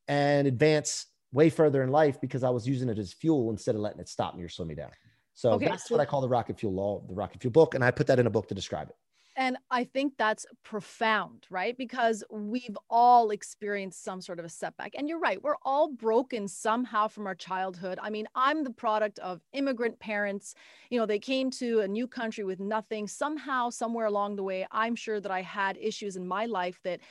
and 0.07 0.47
advance 0.47 1.05
way 1.31 1.49
further 1.49 1.83
in 1.83 1.91
life 1.91 2.19
because 2.21 2.43
I 2.43 2.49
was 2.49 2.67
using 2.67 2.89
it 2.89 2.97
as 2.97 3.13
fuel 3.13 3.51
instead 3.51 3.75
of 3.75 3.81
letting 3.81 3.99
it 3.99 4.09
stop 4.09 4.35
me 4.35 4.43
or 4.43 4.49
slow 4.49 4.65
me 4.65 4.75
down. 4.75 4.91
So 5.35 5.51
okay, 5.51 5.67
that's 5.67 5.87
so- 5.87 5.95
what 5.95 6.01
I 6.01 6.05
call 6.05 6.21
the 6.21 6.29
rocket 6.29 6.59
fuel 6.59 6.73
law, 6.73 7.01
the 7.07 7.13
rocket 7.13 7.41
fuel 7.41 7.51
book. 7.51 7.75
And 7.75 7.83
I 7.83 7.91
put 7.91 8.07
that 8.07 8.19
in 8.19 8.25
a 8.25 8.31
book 8.31 8.47
to 8.47 8.55
describe 8.55 8.89
it. 8.89 8.95
And 9.37 9.57
I 9.69 9.83
think 9.83 10.13
that's 10.17 10.45
profound, 10.63 11.45
right? 11.49 11.77
Because 11.77 12.23
we've 12.31 12.77
all 12.89 13.31
experienced 13.31 14.01
some 14.01 14.21
sort 14.21 14.39
of 14.39 14.45
a 14.45 14.49
setback. 14.49 14.93
And 14.97 15.09
you're 15.09 15.19
right, 15.19 15.43
we're 15.43 15.57
all 15.63 15.91
broken 15.91 16.47
somehow 16.47 17.09
from 17.09 17.27
our 17.27 17.35
childhood. 17.35 17.99
I 18.01 18.09
mean, 18.09 18.27
I'm 18.33 18.63
the 18.63 18.69
product 18.69 19.19
of 19.19 19.41
immigrant 19.51 19.99
parents. 19.99 20.55
You 20.89 20.99
know, 20.99 21.05
they 21.05 21.19
came 21.19 21.51
to 21.51 21.81
a 21.81 21.87
new 21.87 22.07
country 22.07 22.45
with 22.45 22.61
nothing. 22.61 23.09
Somehow, 23.09 23.69
somewhere 23.71 24.05
along 24.05 24.37
the 24.37 24.43
way, 24.43 24.65
I'm 24.71 24.95
sure 24.95 25.19
that 25.19 25.31
I 25.31 25.41
had 25.41 25.77
issues 25.81 26.15
in 26.15 26.25
my 26.25 26.45
life 26.45 26.79
that 26.83 27.01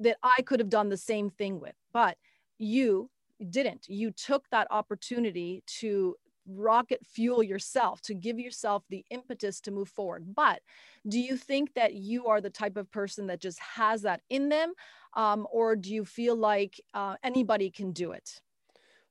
that 0.00 0.16
I 0.24 0.42
could 0.42 0.58
have 0.58 0.70
done 0.70 0.88
the 0.88 0.96
same 0.96 1.30
thing 1.30 1.60
with. 1.60 1.76
But 1.92 2.18
you 2.58 3.10
didn't. 3.48 3.88
You 3.88 4.10
took 4.10 4.48
that 4.50 4.66
opportunity 4.70 5.62
to 5.78 6.16
rocket 6.54 7.04
fuel 7.06 7.42
yourself 7.42 8.00
to 8.02 8.14
give 8.14 8.38
yourself 8.38 8.84
the 8.88 9.04
impetus 9.10 9.60
to 9.62 9.70
move 9.70 9.88
forward. 9.88 10.34
But 10.34 10.60
do 11.08 11.18
you 11.18 11.36
think 11.36 11.74
that 11.74 11.94
you 11.94 12.26
are 12.26 12.40
the 12.40 12.50
type 12.50 12.76
of 12.76 12.90
person 12.90 13.26
that 13.28 13.40
just 13.40 13.58
has 13.58 14.02
that 14.02 14.20
in 14.30 14.48
them 14.48 14.74
um, 15.14 15.46
or 15.50 15.76
do 15.76 15.92
you 15.92 16.04
feel 16.04 16.36
like 16.36 16.80
uh, 16.94 17.16
anybody 17.22 17.70
can 17.70 17.92
do 17.92 18.12
it? 18.12 18.40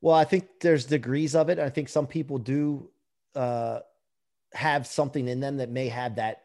Well 0.01 0.15
i 0.15 0.23
think 0.23 0.47
there's 0.61 0.85
degrees 0.85 1.35
of 1.35 1.49
it. 1.49 1.59
I 1.59 1.69
think 1.69 1.89
some 1.89 2.07
people 2.07 2.37
do 2.37 2.89
uh, 3.35 3.79
have 4.53 4.87
something 4.87 5.27
in 5.27 5.39
them 5.39 5.57
that 5.57 5.69
may 5.69 5.89
have 5.89 6.15
that 6.15 6.43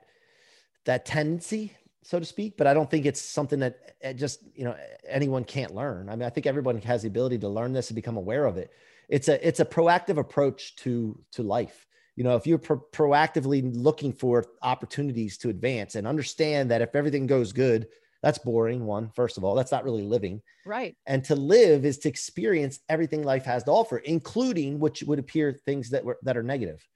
that 0.84 1.06
tendency 1.06 1.72
so 2.02 2.18
to 2.18 2.26
speak 2.26 2.58
but 2.58 2.66
i 2.66 2.74
don't 2.74 2.90
think 2.90 3.06
it's 3.06 3.22
something 3.22 3.58
that 3.60 3.94
uh, 4.04 4.12
just 4.12 4.40
you 4.54 4.64
know 4.64 4.76
anyone 5.08 5.44
can't 5.44 5.74
learn. 5.74 6.08
I 6.08 6.16
mean 6.16 6.26
i 6.26 6.30
think 6.30 6.46
everyone 6.46 6.80
has 6.82 7.02
the 7.02 7.08
ability 7.08 7.38
to 7.38 7.48
learn 7.48 7.72
this 7.72 7.88
and 7.88 7.94
become 7.94 8.16
aware 8.16 8.44
of 8.44 8.56
it 8.58 8.72
it's 9.08 9.28
a 9.28 9.46
it's 9.46 9.60
a 9.60 9.64
proactive 9.64 10.18
approach 10.18 10.76
to 10.76 11.18
to 11.32 11.42
life. 11.42 11.86
You 12.16 12.24
know 12.24 12.36
if 12.36 12.46
you're 12.46 12.58
pro- 12.58 12.84
proactively 12.92 13.70
looking 13.74 14.12
for 14.12 14.44
opportunities 14.62 15.38
to 15.38 15.48
advance 15.48 15.94
and 15.94 16.06
understand 16.06 16.70
that 16.70 16.82
if 16.82 16.94
everything 16.94 17.26
goes 17.26 17.52
good 17.52 17.88
that's 18.22 18.38
boring 18.38 18.86
one 18.86 19.10
first 19.10 19.36
of 19.36 19.44
all 19.44 19.54
that's 19.54 19.72
not 19.72 19.84
really 19.84 20.02
living. 20.02 20.40
Right. 20.64 20.96
And 21.06 21.22
to 21.24 21.34
live 21.36 21.84
is 21.84 21.98
to 21.98 22.08
experience 22.08 22.80
everything 22.88 23.22
life 23.22 23.44
has 23.44 23.64
to 23.64 23.70
offer 23.70 23.98
including 23.98 24.78
which 24.78 25.02
would 25.02 25.18
appear 25.18 25.52
things 25.52 25.90
that 25.90 26.04
were 26.04 26.18
that 26.22 26.36
are 26.36 26.42
negative. 26.42 26.86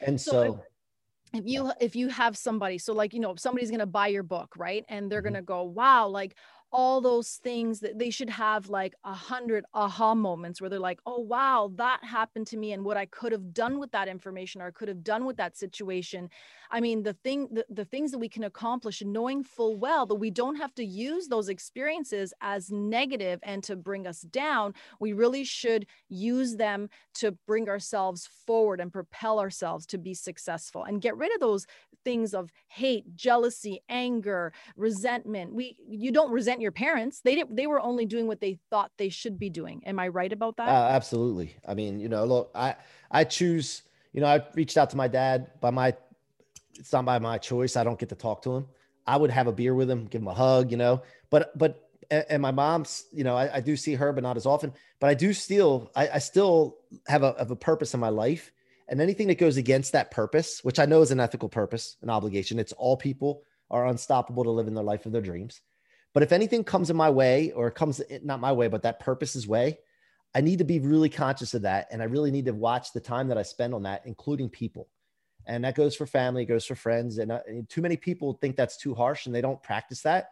And 0.00 0.20
so, 0.20 0.30
so 0.30 0.64
if 1.34 1.44
you 1.46 1.70
if 1.80 1.94
you 1.94 2.08
have 2.08 2.36
somebody 2.36 2.78
so 2.78 2.92
like 2.92 3.12
you 3.12 3.20
know 3.20 3.30
if 3.30 3.40
somebody's 3.40 3.70
going 3.70 3.80
to 3.80 3.86
buy 3.86 4.08
your 4.08 4.22
book 4.22 4.54
right? 4.56 4.84
And 4.88 5.10
they're 5.10 5.20
mm-hmm. 5.20 5.34
going 5.34 5.42
to 5.42 5.46
go 5.46 5.62
wow 5.64 6.08
like 6.08 6.36
all 6.72 7.00
those 7.00 7.40
things 7.42 7.80
that 7.80 7.98
they 7.98 8.10
should 8.10 8.30
have 8.30 8.68
like 8.68 8.94
a 9.04 9.14
hundred 9.14 9.64
aha 9.74 10.14
moments 10.14 10.60
where 10.60 10.68
they're 10.68 10.80
like, 10.80 10.98
oh, 11.06 11.20
wow, 11.20 11.70
that 11.76 12.02
happened 12.02 12.46
to 12.48 12.56
me 12.56 12.72
and 12.72 12.84
what 12.84 12.96
I 12.96 13.06
could 13.06 13.32
have 13.32 13.54
done 13.54 13.78
with 13.78 13.92
that 13.92 14.08
information 14.08 14.60
or 14.60 14.72
could 14.72 14.88
have 14.88 15.04
done 15.04 15.24
with 15.24 15.36
that 15.36 15.56
situation. 15.56 16.28
I 16.70 16.80
mean, 16.80 17.04
the 17.04 17.12
thing, 17.12 17.48
the, 17.52 17.64
the 17.70 17.84
things 17.84 18.10
that 18.10 18.18
we 18.18 18.28
can 18.28 18.44
accomplish 18.44 19.02
knowing 19.04 19.44
full 19.44 19.76
well 19.76 20.06
that 20.06 20.16
we 20.16 20.30
don't 20.30 20.56
have 20.56 20.74
to 20.74 20.84
use 20.84 21.28
those 21.28 21.48
experiences 21.48 22.32
as 22.40 22.70
negative 22.72 23.38
and 23.44 23.62
to 23.64 23.76
bring 23.76 24.06
us 24.06 24.22
down. 24.22 24.74
We 24.98 25.12
really 25.12 25.44
should 25.44 25.86
use 26.08 26.56
them 26.56 26.88
to 27.14 27.32
bring 27.46 27.68
ourselves 27.68 28.28
forward 28.46 28.80
and 28.80 28.92
propel 28.92 29.38
ourselves 29.38 29.86
to 29.86 29.98
be 29.98 30.14
successful 30.14 30.82
and 30.82 31.00
get 31.00 31.16
rid 31.16 31.32
of 31.32 31.40
those 31.40 31.66
things 32.04 32.34
of 32.34 32.50
hate, 32.68 33.16
jealousy, 33.16 33.82
anger, 33.88 34.52
resentment. 34.76 35.54
We, 35.54 35.76
you 35.88 36.12
don't 36.12 36.30
resent 36.30 36.60
your 36.64 36.72
parents. 36.72 37.20
They 37.20 37.36
didn't, 37.36 37.54
they 37.54 37.68
were 37.68 37.80
only 37.80 38.06
doing 38.06 38.26
what 38.26 38.40
they 38.40 38.58
thought 38.70 38.90
they 38.98 39.10
should 39.10 39.38
be 39.38 39.50
doing. 39.50 39.82
Am 39.86 40.00
I 40.00 40.08
right 40.08 40.32
about 40.32 40.56
that? 40.56 40.68
Uh, 40.68 40.88
absolutely. 40.90 41.54
I 41.68 41.74
mean, 41.74 42.00
you 42.00 42.08
know, 42.08 42.24
look, 42.24 42.50
I, 42.54 42.74
I 43.10 43.22
choose, 43.22 43.82
you 44.12 44.20
know, 44.20 44.26
I 44.26 44.44
reached 44.54 44.76
out 44.76 44.90
to 44.90 44.96
my 44.96 45.06
dad 45.06 45.60
by 45.60 45.70
my, 45.70 45.94
it's 46.74 46.92
not 46.92 47.04
by 47.04 47.20
my 47.20 47.38
choice. 47.38 47.76
I 47.76 47.84
don't 47.84 47.98
get 47.98 48.08
to 48.08 48.16
talk 48.16 48.42
to 48.42 48.56
him. 48.56 48.66
I 49.06 49.16
would 49.16 49.30
have 49.30 49.46
a 49.46 49.52
beer 49.52 49.74
with 49.74 49.88
him, 49.88 50.06
give 50.06 50.22
him 50.22 50.28
a 50.28 50.34
hug, 50.34 50.72
you 50.72 50.76
know, 50.76 51.02
but, 51.30 51.56
but, 51.56 51.88
and 52.10 52.42
my 52.42 52.50
mom's, 52.50 53.04
you 53.12 53.22
know, 53.22 53.36
I, 53.36 53.56
I 53.56 53.60
do 53.60 53.76
see 53.76 53.94
her, 53.94 54.12
but 54.12 54.22
not 54.22 54.36
as 54.36 54.46
often, 54.46 54.72
but 54.98 55.08
I 55.08 55.14
do 55.14 55.32
still, 55.32 55.90
I, 55.94 56.08
I 56.08 56.18
still 56.18 56.78
have 57.06 57.22
a, 57.22 57.34
have 57.38 57.50
a 57.50 57.56
purpose 57.56 57.94
in 57.94 58.00
my 58.00 58.08
life 58.08 58.50
and 58.88 59.00
anything 59.00 59.28
that 59.28 59.38
goes 59.38 59.56
against 59.56 59.92
that 59.92 60.10
purpose, 60.10 60.62
which 60.62 60.78
I 60.78 60.86
know 60.86 61.00
is 61.02 61.10
an 61.10 61.20
ethical 61.20 61.48
purpose, 61.48 61.96
an 62.02 62.10
obligation, 62.10 62.58
it's 62.58 62.72
all 62.72 62.96
people 62.96 63.42
are 63.70 63.86
unstoppable 63.86 64.44
to 64.44 64.50
live 64.50 64.68
in 64.68 64.74
their 64.74 64.84
life 64.84 65.06
of 65.06 65.12
their 65.12 65.22
dreams. 65.22 65.60
But 66.14 66.22
if 66.22 66.32
anything 66.32 66.64
comes 66.64 66.90
in 66.90 66.96
my 66.96 67.10
way 67.10 67.50
or 67.52 67.70
comes 67.70 68.00
not 68.22 68.40
my 68.40 68.52
way, 68.52 68.68
but 68.68 68.82
that 68.84 69.00
purpose's 69.00 69.46
way, 69.46 69.78
I 70.34 70.40
need 70.40 70.58
to 70.58 70.64
be 70.64 70.78
really 70.78 71.10
conscious 71.10 71.54
of 71.54 71.62
that. 71.62 71.88
And 71.90 72.00
I 72.00 72.06
really 72.06 72.30
need 72.30 72.46
to 72.46 72.54
watch 72.54 72.92
the 72.92 73.00
time 73.00 73.28
that 73.28 73.38
I 73.38 73.42
spend 73.42 73.74
on 73.74 73.82
that, 73.82 74.02
including 74.06 74.48
people. 74.48 74.88
And 75.46 75.64
that 75.64 75.74
goes 75.74 75.94
for 75.94 76.06
family, 76.06 76.44
goes 76.44 76.64
for 76.64 76.74
friends. 76.76 77.18
And, 77.18 77.32
uh, 77.32 77.40
too 77.68 77.82
many 77.82 77.96
people 77.96 78.38
think 78.40 78.56
that's 78.56 78.76
too 78.76 78.94
harsh 78.94 79.26
and 79.26 79.34
they 79.34 79.42
don't 79.42 79.62
practice 79.62 80.02
that. 80.02 80.30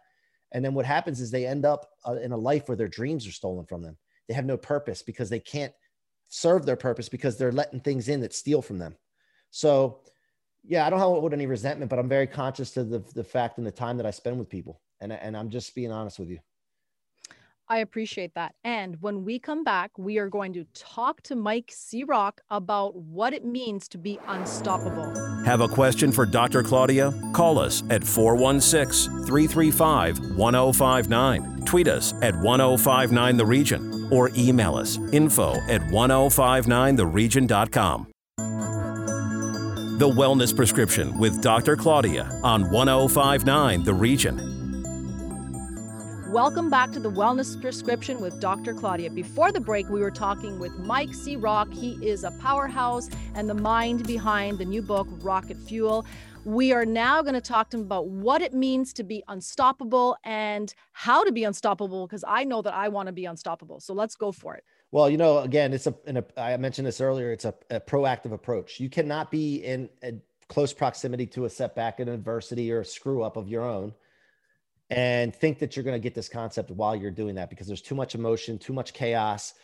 And 0.53 0.63
then 0.63 0.73
what 0.73 0.85
happens 0.85 1.19
is 1.19 1.31
they 1.31 1.45
end 1.45 1.65
up 1.65 1.89
uh, 2.07 2.13
in 2.13 2.31
a 2.31 2.37
life 2.37 2.67
where 2.67 2.77
their 2.77 2.87
dreams 2.87 3.27
are 3.27 3.31
stolen 3.31 3.65
from 3.65 3.81
them. 3.81 3.97
They 4.27 4.33
have 4.33 4.45
no 4.45 4.57
purpose 4.57 5.01
because 5.01 5.29
they 5.29 5.39
can't 5.39 5.73
serve 6.29 6.65
their 6.65 6.75
purpose 6.75 7.09
because 7.09 7.37
they're 7.37 7.51
letting 7.51 7.79
things 7.79 8.07
in 8.07 8.21
that 8.21 8.33
steal 8.33 8.61
from 8.61 8.77
them. 8.77 8.95
So, 9.51 10.01
yeah, 10.63 10.87
I 10.87 10.89
don't 10.89 10.99
hold 10.99 11.33
any 11.33 11.45
resentment, 11.45 11.89
but 11.89 11.99
I'm 11.99 12.09
very 12.09 12.27
conscious 12.27 12.77
of 12.77 12.89
the, 12.89 13.03
the 13.13 13.23
fact 13.23 13.57
and 13.57 13.67
the 13.67 13.71
time 13.71 13.97
that 13.97 14.05
I 14.05 14.11
spend 14.11 14.39
with 14.39 14.49
people. 14.49 14.79
And, 15.03 15.13
and 15.13 15.37
I'm 15.37 15.49
just 15.49 15.75
being 15.75 15.91
honest 15.91 16.17
with 16.17 16.29
you. 16.29 16.39
I 17.69 17.77
appreciate 17.79 18.33
that. 18.35 18.55
And 18.63 19.01
when 19.01 19.23
we 19.23 19.39
come 19.39 19.63
back, 19.63 19.97
we 19.97 20.17
are 20.17 20.29
going 20.29 20.51
to 20.53 20.65
talk 20.73 21.21
to 21.23 21.35
Mike 21.35 21.71
C-Roc 21.73 22.41
about 22.49 22.95
what 22.95 23.33
it 23.33 23.45
means 23.45 23.87
to 23.89 23.97
be 23.97 24.19
unstoppable. 24.27 25.13
Have 25.45 25.61
a 25.61 25.67
question 25.67 26.11
for 26.11 26.25
Dr. 26.25 26.61
Claudia? 26.61 27.13
Call 27.33 27.57
us 27.59 27.83
at 27.89 28.03
416 28.03 29.25
335 29.25 30.35
1059. 30.35 31.65
Tweet 31.65 31.87
us 31.87 32.13
at 32.21 32.35
1059 32.35 33.37
The 33.37 33.45
Region 33.45 34.09
or 34.11 34.29
email 34.35 34.75
us 34.75 34.97
info 35.11 35.53
at 35.69 35.81
1059theregion.com. 35.81 38.07
The 39.97 40.09
Wellness 40.09 40.55
Prescription 40.55 41.17
with 41.17 41.41
Dr. 41.41 41.75
Claudia 41.75 42.39
on 42.43 42.69
1059 42.69 43.83
The 43.83 43.93
Region. 43.93 44.62
Welcome 46.33 46.71
back 46.71 46.91
to 46.93 46.99
the 46.99 47.11
Wellness 47.11 47.61
Prescription 47.61 48.19
with 48.19 48.39
Dr. 48.39 48.73
Claudia. 48.73 49.11
Before 49.11 49.51
the 49.51 49.59
break, 49.59 49.87
we 49.87 49.99
were 49.99 50.09
talking 50.09 50.57
with 50.57 50.71
Mike 50.79 51.13
C-Roc. 51.13 51.71
He 51.71 51.91
is 52.03 52.23
a 52.23 52.31
powerhouse 52.31 53.07
and 53.35 53.47
the 53.47 53.53
mind 53.53 54.07
behind 54.07 54.57
the 54.57 54.65
new 54.65 54.81
book, 54.81 55.07
Rocket 55.21 55.57
Fuel. 55.57 56.07
We 56.43 56.73
are 56.73 56.87
now 56.87 57.21
going 57.21 57.35
to 57.35 57.39
talk 57.39 57.69
to 57.69 57.77
him 57.77 57.83
about 57.83 58.07
what 58.07 58.41
it 58.41 58.51
means 58.51 58.93
to 58.93 59.03
be 59.03 59.23
unstoppable 59.27 60.17
and 60.23 60.73
how 60.93 61.23
to 61.23 61.31
be 61.31 61.43
unstoppable 61.43 62.07
because 62.07 62.23
I 62.27 62.45
know 62.45 62.63
that 62.63 62.73
I 62.73 62.87
want 62.87 63.05
to 63.05 63.13
be 63.13 63.25
unstoppable. 63.25 63.79
So 63.79 63.93
let's 63.93 64.15
go 64.15 64.31
for 64.31 64.55
it. 64.55 64.63
Well, 64.89 65.11
you 65.11 65.17
know, 65.17 65.37
again, 65.37 65.71
it's 65.71 65.85
a. 65.85 65.93
I 66.35 66.57
mentioned 66.57 66.87
this 66.87 66.99
earlier, 66.99 67.31
it's 67.31 67.45
a, 67.45 67.53
a 67.69 67.79
proactive 67.79 68.33
approach. 68.33 68.79
You 68.79 68.89
cannot 68.89 69.29
be 69.29 69.57
in 69.57 69.87
a 70.01 70.13
close 70.47 70.73
proximity 70.73 71.27
to 71.27 71.45
a 71.45 71.49
setback, 71.51 71.99
an 71.99 72.09
adversity, 72.09 72.71
or 72.71 72.79
a 72.79 72.85
screw 72.85 73.21
up 73.21 73.37
of 73.37 73.47
your 73.47 73.61
own 73.63 73.93
and 74.95 75.35
think 75.35 75.57
that 75.57 75.75
you're 75.75 75.83
going 75.83 75.99
to 75.99 76.03
get 76.03 76.13
this 76.13 76.29
concept 76.29 76.69
while 76.69 76.95
you're 76.95 77.09
doing 77.09 77.35
that 77.35 77.49
because 77.49 77.65
there's 77.65 77.81
too 77.81 77.95
much 77.95 78.13
emotion, 78.13 78.59
too 78.59 78.73
much 78.73 78.93
chaos. 78.93 79.55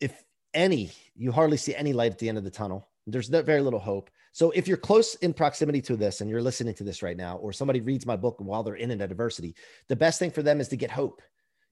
If 0.00 0.22
any, 0.54 0.92
you 1.16 1.32
hardly 1.32 1.56
see 1.56 1.74
any 1.74 1.92
light 1.92 2.12
at 2.12 2.18
the 2.18 2.28
end 2.28 2.38
of 2.38 2.44
the 2.44 2.50
tunnel. 2.50 2.88
There's 3.08 3.28
very 3.28 3.60
little 3.60 3.80
hope. 3.80 4.08
So 4.32 4.52
if 4.52 4.68
you're 4.68 4.76
close 4.76 5.16
in 5.16 5.32
proximity 5.32 5.80
to 5.82 5.96
this 5.96 6.20
and 6.20 6.30
you're 6.30 6.42
listening 6.42 6.74
to 6.74 6.84
this 6.84 7.02
right 7.02 7.16
now, 7.16 7.38
or 7.38 7.52
somebody 7.52 7.80
reads 7.80 8.06
my 8.06 8.14
book 8.16 8.36
while 8.38 8.62
they're 8.62 8.74
in 8.74 8.92
an 8.92 9.00
adversity, 9.00 9.56
the 9.88 9.96
best 9.96 10.18
thing 10.20 10.30
for 10.30 10.42
them 10.42 10.60
is 10.60 10.68
to 10.68 10.76
get 10.76 10.90
hope. 10.90 11.22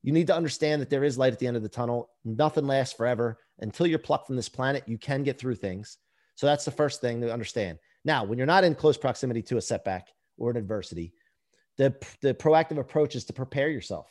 You 0.02 0.12
need 0.12 0.26
to 0.26 0.37
understand 0.37 0.83
that 0.83 0.90
there 0.90 1.04
is 1.04 1.16
light 1.16 1.33
at 1.33 1.38
the 1.38 1.47
end 1.47 1.57
of 1.57 1.62
the 1.62 1.69
tunnel. 1.69 2.11
Nothing 2.25 2.66
lasts 2.66 2.95
forever. 2.97 3.38
Until 3.61 3.87
you're 3.87 3.99
plucked 3.99 4.26
from 4.26 4.37
this 4.37 4.49
planet, 4.49 4.83
you 4.87 4.99
can 4.99 5.23
get 5.23 5.38
through 5.38 5.54
things. 5.54 5.99
So 6.35 6.47
that's 6.47 6.64
the 6.64 6.71
first 6.71 7.00
thing 7.00 7.21
to 7.21 7.33
understand. 7.33 7.78
Now, 8.04 8.25
when 8.25 8.37
you're 8.37 8.47
not 8.47 8.64
in 8.64 8.75
close 8.75 8.97
proximity 8.97 9.43
to 9.43 9.59
a 9.59 9.62
setback 9.62 10.09
or 10.37 10.50
an 10.50 10.57
adversity, 10.57 11.14
the, 11.76 11.95
the 12.21 12.35
proactive 12.35 12.78
approach 12.78 13.16
is 13.16 13.25
to 13.25 13.33
prepare 13.33 13.69
yourself. 13.69 14.07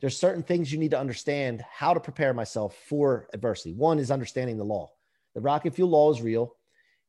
There's 0.00 0.18
certain 0.18 0.42
things 0.42 0.70
you 0.70 0.78
need 0.78 0.90
to 0.90 0.98
understand 0.98 1.64
how 1.70 1.94
to 1.94 2.00
prepare 2.00 2.34
myself 2.34 2.76
for 2.88 3.28
adversity. 3.32 3.72
One 3.72 3.98
is 3.98 4.10
understanding 4.10 4.58
the 4.58 4.64
law. 4.64 4.90
The 5.34 5.40
rocket 5.40 5.74
fuel 5.74 5.88
law 5.88 6.12
is 6.12 6.20
real, 6.20 6.54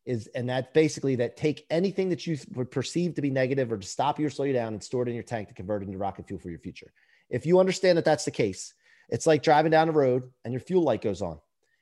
is 0.06 0.28
and 0.28 0.50
that 0.50 0.74
basically 0.74 1.16
that 1.18 1.36
take 1.36 1.66
anything 1.70 2.10
that 2.10 2.26
you 2.26 2.38
would 2.56 2.72
perceive 2.72 3.16
to 3.16 3.22
be 3.22 3.30
negative 3.30 3.72
or 3.72 3.78
to 3.78 3.88
stop 3.88 4.20
you 4.20 4.28
or 4.28 4.30
slow 4.30 4.46
you 4.46 4.54
down 4.54 4.74
and 4.74 4.82
store 4.82 5.04
it 5.04 5.10
in 5.10 5.16
your 5.16 5.24
tank 5.24 5.50
to 5.50 5.54
convert 5.54 5.82
it 5.82 5.88
into 5.88 5.98
rocket 5.98 6.28
fuel 6.28 6.40
for 6.40 6.50
your 6.50 6.60
future. 6.60 6.92
If 7.30 7.46
you 7.46 7.60
understand 7.60 7.98
that 7.98 8.06
that's 8.06 8.26
the 8.26 8.32
case, 8.32 8.74
it's 9.10 9.28
like 9.28 9.44
driving 9.44 9.72
down 9.72 9.88
the 9.88 9.94
road 9.94 10.24
and 10.46 10.54
your 10.54 10.62
fuel 10.62 10.84
light 10.84 11.02
goes 11.02 11.22
on 11.22 11.40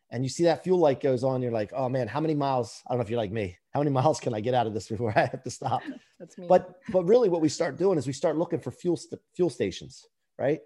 and 0.10 0.24
you 0.24 0.30
see 0.30 0.46
that 0.46 0.64
fuel 0.64 0.80
light 0.80 1.02
goes 1.02 1.24
on, 1.24 1.42
you're 1.42 1.52
like, 1.52 1.72
oh 1.74 1.90
man, 1.90 2.08
how 2.08 2.20
many 2.20 2.34
miles? 2.34 2.82
I 2.88 2.92
don't 2.92 3.00
know 3.00 3.04
if 3.04 3.10
you're 3.10 3.20
like 3.20 3.32
me. 3.32 3.58
How 3.76 3.82
many 3.82 3.92
miles 3.92 4.22
can 4.22 4.34
I 4.34 4.40
get 4.40 4.54
out 4.54 4.68
of 4.68 4.74
this 4.74 4.88
before 4.88 5.12
I 5.18 5.26
have 5.26 5.44
to 5.44 5.50
stop? 5.50 5.82
That's 6.20 6.38
me. 6.38 6.46
But 6.48 6.80
but 6.94 7.04
really, 7.04 7.28
what 7.28 7.42
we 7.42 7.50
start 7.50 7.78
doing 7.78 7.98
is 7.98 8.08
we 8.08 8.14
start 8.14 8.38
looking 8.38 8.62
for 8.62 8.72
fuel 8.72 8.96
st- 8.96 9.20
fuel 9.36 9.50
stations, 9.50 10.08
right? 10.40 10.62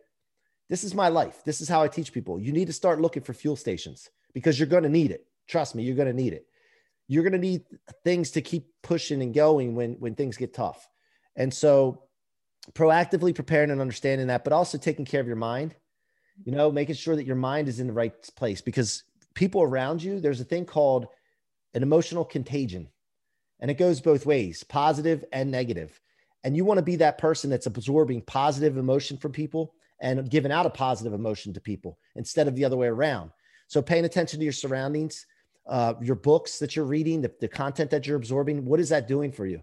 This 0.70 0.84
is 0.84 0.94
my 0.94 1.08
life. 1.08 1.42
This 1.44 1.60
is 1.60 1.68
how 1.68 1.82
I 1.82 1.88
teach 1.88 2.14
people. 2.14 2.40
You 2.40 2.52
need 2.52 2.68
to 2.68 2.74
start 2.74 3.02
looking 3.02 3.24
for 3.24 3.34
fuel 3.34 3.56
stations 3.56 4.08
because 4.36 4.60
you're 4.60 4.68
going 4.68 4.84
to 4.84 4.90
need 4.90 5.10
it. 5.10 5.26
Trust 5.48 5.74
me, 5.74 5.82
you're 5.82 5.96
going 5.96 6.08
to 6.08 6.14
need 6.14 6.34
it. 6.34 6.46
You're 7.08 7.24
going 7.24 7.34
to 7.34 7.40
need 7.40 7.64
things 8.04 8.30
to 8.32 8.42
keep 8.42 8.68
pushing 8.84 9.24
and 9.24 9.34
going 9.34 9.74
when 9.74 9.94
when 9.94 10.14
things 10.14 10.38
get 10.38 10.54
tough. 10.54 10.88
And 11.36 11.52
so, 11.52 12.04
proactively 12.74 13.34
preparing 13.34 13.72
and 13.72 13.82
understanding 13.82 14.28
that, 14.28 14.44
but 14.44 14.54
also 14.54 14.78
taking 14.78 15.06
care 15.06 15.20
of 15.22 15.26
your 15.26 15.36
mind. 15.36 15.74
You 16.46 16.52
know, 16.52 16.72
making 16.72 16.96
sure 16.96 17.16
that 17.16 17.26
your 17.26 17.36
mind 17.36 17.68
is 17.70 17.80
in 17.80 17.88
the 17.88 17.94
right 17.94 18.14
place 18.36 18.62
because 18.62 19.04
people 19.34 19.64
around 19.64 20.04
you, 20.04 20.20
there's 20.20 20.40
a 20.40 20.46
thing 20.46 20.66
called 20.66 21.08
an 21.74 21.82
emotional 21.82 22.24
contagion. 22.24 22.88
And 23.60 23.70
it 23.70 23.78
goes 23.78 24.02
both 24.02 24.26
ways, 24.26 24.64
positive 24.64 25.26
and 25.32 25.52
negative. 25.52 26.00
And 26.44 26.56
you 26.56 26.64
want 26.64 26.78
to 26.78 26.84
be 26.84 26.96
that 26.98 27.18
person 27.18 27.50
that's 27.50 27.66
absorbing 27.66 28.22
positive 28.22 28.78
emotion 28.78 29.18
from 29.18 29.32
people 29.32 29.74
and 30.02 30.30
giving 30.30 30.52
out 30.52 30.66
a 30.66 30.70
positive 30.70 31.14
emotion 31.14 31.54
to 31.54 31.60
people 31.60 32.00
instead 32.16 32.48
of 32.48 32.56
the 32.56 32.64
other 32.64 32.78
way 32.78 32.88
around. 32.88 33.32
So 33.68 33.82
paying 33.82 34.06
attention 34.06 34.40
to 34.40 34.46
your 34.46 34.54
surroundings, 34.54 35.26
uh, 35.68 35.94
your 36.02 36.16
books 36.16 36.58
that 36.60 36.76
you're 36.76 36.86
reading, 36.86 37.22
the, 37.22 37.32
the 37.40 37.48
content 37.48 37.92
that 37.92 38.08
you're 38.08 38.18
absorbing, 38.18 38.66
what 38.66 38.80
is 38.80 38.90
that 38.90 39.08
doing 39.08 39.32
for 39.32 39.46
you? 39.46 39.62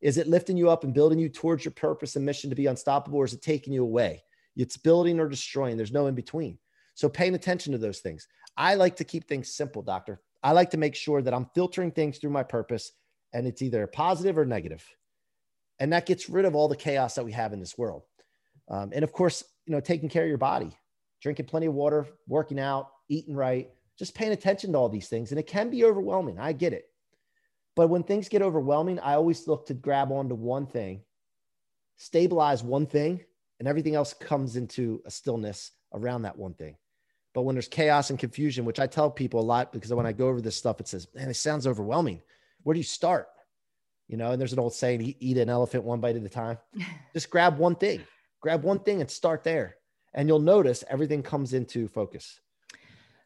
Is 0.00 0.18
it 0.18 0.28
lifting 0.28 0.56
you 0.56 0.70
up 0.70 0.84
and 0.84 0.94
building 0.94 1.18
you 1.18 1.28
towards 1.28 1.64
your 1.64 1.72
purpose 1.72 2.14
and 2.16 2.24
mission 2.24 2.50
to 2.50 2.56
be 2.56 2.66
unstoppable, 2.66 3.18
or 3.18 3.24
is 3.24 3.32
it 3.32 3.42
taking 3.42 3.72
you 3.72 3.82
away? 3.82 4.22
It's 4.56 4.76
building 4.76 5.18
or 5.18 5.28
destroying. 5.28 5.76
There's 5.76 5.92
no 5.92 6.06
in 6.06 6.14
between. 6.14 6.58
So 6.94 7.08
paying 7.08 7.34
attention 7.34 7.72
to 7.72 7.78
those 7.78 7.98
things. 7.98 8.28
I 8.56 8.76
like 8.76 8.96
to 8.96 9.04
keep 9.04 9.26
things 9.26 9.52
simple, 9.52 9.82
doctor. 9.82 10.20
I 10.42 10.52
like 10.52 10.70
to 10.70 10.76
make 10.76 10.94
sure 10.94 11.22
that 11.22 11.34
I'm 11.34 11.48
filtering 11.54 11.90
things 11.90 12.18
through 12.18 12.30
my 12.30 12.42
purpose 12.42 12.92
and 13.34 13.46
it's 13.46 13.60
either 13.60 13.86
positive 13.86 14.38
or 14.38 14.46
negative. 14.46 14.82
And 15.80 15.92
that 15.92 16.06
gets 16.06 16.30
rid 16.30 16.46
of 16.46 16.54
all 16.54 16.68
the 16.68 16.76
chaos 16.76 17.16
that 17.16 17.24
we 17.24 17.32
have 17.32 17.52
in 17.52 17.60
this 17.60 17.76
world. 17.76 18.04
Um, 18.70 18.92
and 18.94 19.02
of 19.02 19.12
course, 19.12 19.44
you 19.66 19.72
know, 19.72 19.80
taking 19.80 20.08
care 20.08 20.22
of 20.22 20.28
your 20.28 20.38
body, 20.38 20.70
drinking 21.20 21.46
plenty 21.46 21.66
of 21.66 21.74
water, 21.74 22.06
working 22.28 22.60
out, 22.60 22.88
eating 23.08 23.34
right, 23.34 23.68
just 23.98 24.14
paying 24.14 24.32
attention 24.32 24.72
to 24.72 24.78
all 24.78 24.88
these 24.88 25.08
things. 25.08 25.30
And 25.30 25.38
it 25.38 25.48
can 25.48 25.68
be 25.68 25.84
overwhelming. 25.84 26.38
I 26.38 26.52
get 26.52 26.72
it. 26.72 26.86
But 27.74 27.88
when 27.88 28.04
things 28.04 28.28
get 28.28 28.40
overwhelming, 28.40 29.00
I 29.00 29.14
always 29.14 29.48
look 29.48 29.66
to 29.66 29.74
grab 29.74 30.12
onto 30.12 30.36
one 30.36 30.66
thing, 30.66 31.02
stabilize 31.96 32.62
one 32.62 32.86
thing, 32.86 33.24
and 33.58 33.66
everything 33.66 33.96
else 33.96 34.14
comes 34.14 34.54
into 34.56 35.02
a 35.04 35.10
stillness 35.10 35.72
around 35.92 36.22
that 36.22 36.38
one 36.38 36.54
thing. 36.54 36.76
But 37.32 37.42
when 37.42 37.56
there's 37.56 37.66
chaos 37.66 38.10
and 38.10 38.18
confusion, 38.18 38.64
which 38.64 38.78
I 38.78 38.86
tell 38.86 39.10
people 39.10 39.40
a 39.40 39.42
lot 39.42 39.72
because 39.72 39.92
when 39.92 40.06
I 40.06 40.12
go 40.12 40.28
over 40.28 40.40
this 40.40 40.56
stuff, 40.56 40.78
it 40.78 40.86
says, 40.86 41.08
man, 41.16 41.28
it 41.28 41.34
sounds 41.34 41.66
overwhelming. 41.66 42.22
Where 42.64 42.74
do 42.74 42.80
you 42.80 42.84
start? 42.84 43.28
You 44.08 44.16
know, 44.16 44.32
and 44.32 44.40
there's 44.40 44.52
an 44.52 44.58
old 44.58 44.74
saying, 44.74 45.14
eat, 45.20 45.38
an 45.38 45.48
elephant 45.48 45.84
one 45.84 46.00
bite 46.00 46.16
at 46.16 46.22
a 46.22 46.28
time. 46.28 46.58
Just 47.14 47.30
grab 47.30 47.56
one 47.56 47.76
thing, 47.76 48.02
grab 48.40 48.62
one 48.62 48.80
thing 48.80 49.00
and 49.00 49.10
start 49.10 49.44
there. 49.44 49.76
And 50.12 50.28
you'll 50.28 50.40
notice 50.40 50.84
everything 50.88 51.22
comes 51.22 51.54
into 51.54 51.88
focus 51.88 52.40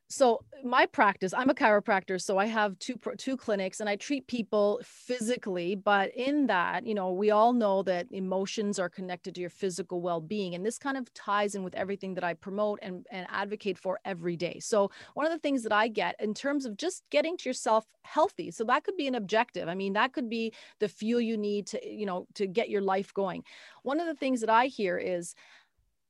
so 0.09 0.43
my 0.65 0.87
practice 0.87 1.35
i'm 1.35 1.50
a 1.50 1.55
chiropractor 1.55 2.21
so 2.21 2.38
i 2.38 2.47
have 2.47 2.79
two 2.79 2.99
two 3.19 3.37
clinics 3.37 3.81
and 3.81 3.88
i 3.88 3.95
treat 3.97 4.27
people 4.27 4.81
physically 4.83 5.75
but 5.75 6.11
in 6.17 6.47
that 6.47 6.87
you 6.87 6.95
know 6.95 7.12
we 7.12 7.31
all 7.31 7.53
know 7.53 7.83
that 7.83 8.07
emotions 8.11 8.79
are 8.79 8.88
connected 8.88 9.35
to 9.35 9.41
your 9.41 9.50
physical 9.50 10.00
well-being 10.00 10.55
and 10.55 10.65
this 10.65 10.79
kind 10.79 10.97
of 10.97 11.12
ties 11.12 11.55
in 11.55 11.62
with 11.62 11.75
everything 11.75 12.15
that 12.15 12.25
i 12.25 12.33
promote 12.33 12.79
and, 12.81 13.07
and 13.11 13.27
advocate 13.31 13.79
for 13.79 14.00
every 14.05 14.37
day. 14.37 14.59
So 14.61 14.91
one 15.15 15.27
of 15.27 15.33
the 15.33 15.38
things 15.38 15.62
that 15.62 15.73
i 15.73 15.88
get 15.88 16.17
in 16.19 16.33
terms 16.33 16.65
of 16.65 16.77
just 16.77 17.03
getting 17.11 17.37
to 17.37 17.49
yourself 17.49 17.85
healthy 18.03 18.50
so 18.50 18.65
that 18.65 18.85
could 18.85 18.97
be 18.97 19.07
an 19.07 19.15
objective 19.15 19.69
i 19.69 19.75
mean 19.75 19.93
that 19.93 20.15
could 20.15 20.31
be 20.31 20.53
the 20.79 20.88
fuel 20.88 21.21
you 21.21 21.37
need 21.37 21.67
to 21.67 21.87
you 21.87 22.07
know 22.07 22.27
to 22.35 22.47
get 22.47 22.71
your 22.71 22.81
life 22.81 23.12
going. 23.12 23.45
One 23.83 24.00
of 24.00 24.07
the 24.07 24.15
things 24.15 24.41
that 24.41 24.50
i 24.50 24.67
hear 24.67 24.97
is 24.97 25.35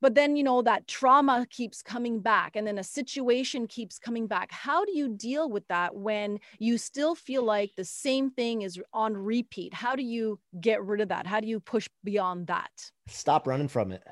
but 0.01 0.15
then 0.15 0.37
you 0.37 0.45
know 0.45 0.63
that 0.63 0.87
trauma 0.87 1.47
keeps 1.51 1.83
coming 1.83 2.21
back 2.21 2.57
and 2.57 2.67
then 2.67 2.79
a 2.79 2.85
situation 2.85 3.67
keeps 3.67 3.99
coming 3.99 4.27
back. 4.27 4.53
How 4.53 4.85
do 4.85 4.97
you 4.97 5.09
deal 5.09 5.51
with 5.51 5.67
that 5.69 5.95
when 5.95 6.39
you 6.59 6.79
still 6.79 7.15
feel 7.15 7.43
like 7.43 7.73
the 7.77 7.85
same 7.85 8.31
thing 8.31 8.63
is 8.63 8.81
on 8.93 9.17
repeat? 9.17 9.75
How 9.75 9.97
do 9.97 10.03
you 10.03 10.39
get 10.61 10.85
rid 10.85 11.01
of 11.01 11.09
that? 11.09 11.27
How 11.27 11.41
do 11.41 11.49
you 11.49 11.61
push 11.61 11.89
beyond 12.05 12.47
that? 12.47 12.71
Stop 13.09 13.47
running 13.47 13.69
from 13.69 13.93
it. 13.93 14.03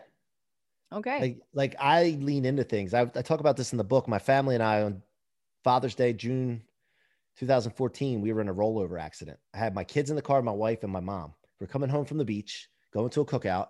Okay. 0.93 1.21
Like, 1.21 1.39
like 1.53 1.77
i 1.81 2.17
lean 2.21 2.45
into 2.45 2.65
things. 2.65 2.95
I, 2.95 3.03
I 3.03 3.23
talk 3.23 3.41
about 3.41 3.57
this 3.57 3.73
in 3.73 3.79
the 3.79 3.85
book. 3.85 4.09
My 4.09 4.19
family 4.19 4.55
and 4.55 4.65
i 4.65 4.83
on 4.83 5.03
father's 5.65 5.97
day 5.97 6.13
june 6.13 6.63
2014 7.39 8.21
we 8.21 8.33
were 8.33 8.41
in 8.41 8.49
a 8.49 8.55
rollover 8.55 9.01
accident. 9.01 9.39
I 9.55 9.59
had 9.59 9.75
my 9.75 9.85
kids 9.85 10.11
in 10.11 10.17
the 10.17 10.23
car 10.23 10.43
my 10.43 10.53
wife 10.53 10.83
and 10.83 10.93
my 10.93 11.01
mom. 11.01 11.35
We're 11.61 11.67
coming 11.67 11.89
home 11.89 12.05
from 12.05 12.19
the 12.19 12.25
beach 12.25 12.69
going 12.93 13.11
to 13.11 13.21
a 13.21 13.27
cookout 13.27 13.69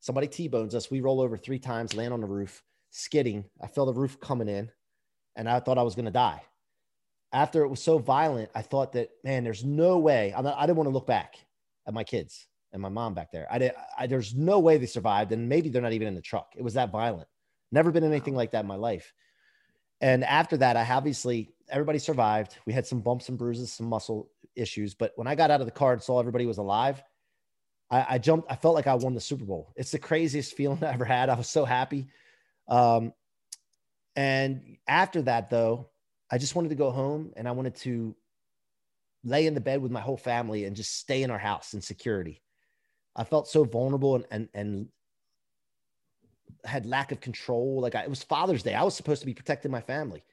Somebody 0.00 0.28
T-bones 0.28 0.74
us. 0.74 0.90
We 0.90 1.00
roll 1.00 1.20
over 1.20 1.36
three 1.36 1.58
times, 1.58 1.94
land 1.94 2.12
on 2.12 2.20
the 2.20 2.26
roof, 2.26 2.62
skidding. 2.90 3.44
I 3.60 3.66
felt 3.66 3.86
the 3.86 4.00
roof 4.00 4.20
coming 4.20 4.48
in. 4.48 4.70
and 5.36 5.48
I 5.48 5.60
thought 5.60 5.78
I 5.78 5.82
was 5.82 5.94
going 5.94 6.06
to 6.06 6.10
die. 6.10 6.42
After 7.32 7.62
it 7.62 7.68
was 7.68 7.82
so 7.82 7.98
violent, 7.98 8.50
I 8.54 8.62
thought 8.62 8.92
that, 8.94 9.10
man, 9.22 9.44
there's 9.44 9.64
no 9.64 9.98
way. 9.98 10.32
I'm 10.36 10.44
not, 10.44 10.56
I 10.56 10.62
didn't 10.66 10.78
want 10.78 10.88
to 10.88 10.92
look 10.94 11.06
back 11.06 11.36
at 11.86 11.94
my 11.94 12.02
kids 12.02 12.48
and 12.72 12.80
my 12.80 12.88
mom 12.88 13.14
back 13.14 13.30
there. 13.30 13.46
I 13.50 13.58
did. 13.58 13.72
I, 13.96 14.06
there's 14.06 14.34
no 14.34 14.58
way 14.58 14.78
they 14.78 14.86
survived, 14.86 15.32
and 15.32 15.48
maybe 15.48 15.68
they're 15.68 15.82
not 15.82 15.92
even 15.92 16.08
in 16.08 16.14
the 16.14 16.22
truck. 16.22 16.54
It 16.56 16.62
was 16.62 16.74
that 16.74 16.90
violent. 16.90 17.28
Never 17.70 17.90
been 17.90 18.04
anything 18.04 18.34
like 18.34 18.52
that 18.52 18.60
in 18.60 18.66
my 18.66 18.76
life. 18.76 19.12
And 20.00 20.24
after 20.24 20.56
that, 20.58 20.76
I 20.76 20.86
obviously 20.90 21.50
everybody 21.68 21.98
survived. 21.98 22.56
We 22.66 22.72
had 22.72 22.86
some 22.86 23.00
bumps 23.00 23.28
and 23.28 23.36
bruises, 23.38 23.72
some 23.72 23.86
muscle 23.86 24.30
issues, 24.54 24.94
but 24.94 25.12
when 25.16 25.26
I 25.26 25.34
got 25.34 25.50
out 25.50 25.60
of 25.60 25.66
the 25.66 25.72
car 25.72 25.92
and 25.92 26.02
saw 26.02 26.18
everybody 26.20 26.46
was 26.46 26.58
alive, 26.58 27.02
I, 27.90 28.06
I 28.10 28.18
jumped. 28.18 28.50
I 28.50 28.56
felt 28.56 28.74
like 28.74 28.86
I 28.86 28.94
won 28.94 29.14
the 29.14 29.20
Super 29.20 29.44
Bowl. 29.44 29.72
It's 29.76 29.90
the 29.90 29.98
craziest 29.98 30.56
feeling 30.56 30.78
I 30.82 30.92
ever 30.92 31.04
had. 31.04 31.28
I 31.28 31.36
was 31.36 31.48
so 31.48 31.64
happy. 31.64 32.08
Um, 32.68 33.12
and 34.14 34.78
after 34.88 35.22
that, 35.22 35.50
though, 35.50 35.90
I 36.30 36.38
just 36.38 36.54
wanted 36.54 36.70
to 36.70 36.74
go 36.74 36.90
home 36.90 37.32
and 37.36 37.46
I 37.46 37.52
wanted 37.52 37.76
to 37.76 38.16
lay 39.24 39.46
in 39.46 39.54
the 39.54 39.60
bed 39.60 39.82
with 39.82 39.92
my 39.92 40.00
whole 40.00 40.16
family 40.16 40.64
and 40.64 40.76
just 40.76 40.98
stay 40.98 41.22
in 41.22 41.30
our 41.30 41.38
house 41.38 41.74
in 41.74 41.80
security. 41.80 42.42
I 43.14 43.24
felt 43.24 43.48
so 43.48 43.64
vulnerable 43.64 44.16
and 44.16 44.26
and, 44.30 44.48
and 44.54 44.88
had 46.64 46.86
lack 46.86 47.12
of 47.12 47.20
control. 47.20 47.80
Like 47.80 47.94
I, 47.94 48.02
it 48.02 48.10
was 48.10 48.22
Father's 48.22 48.62
Day. 48.62 48.74
I 48.74 48.82
was 48.82 48.94
supposed 48.94 49.20
to 49.20 49.26
be 49.26 49.34
protecting 49.34 49.70
my 49.70 49.80
family. 49.80 50.24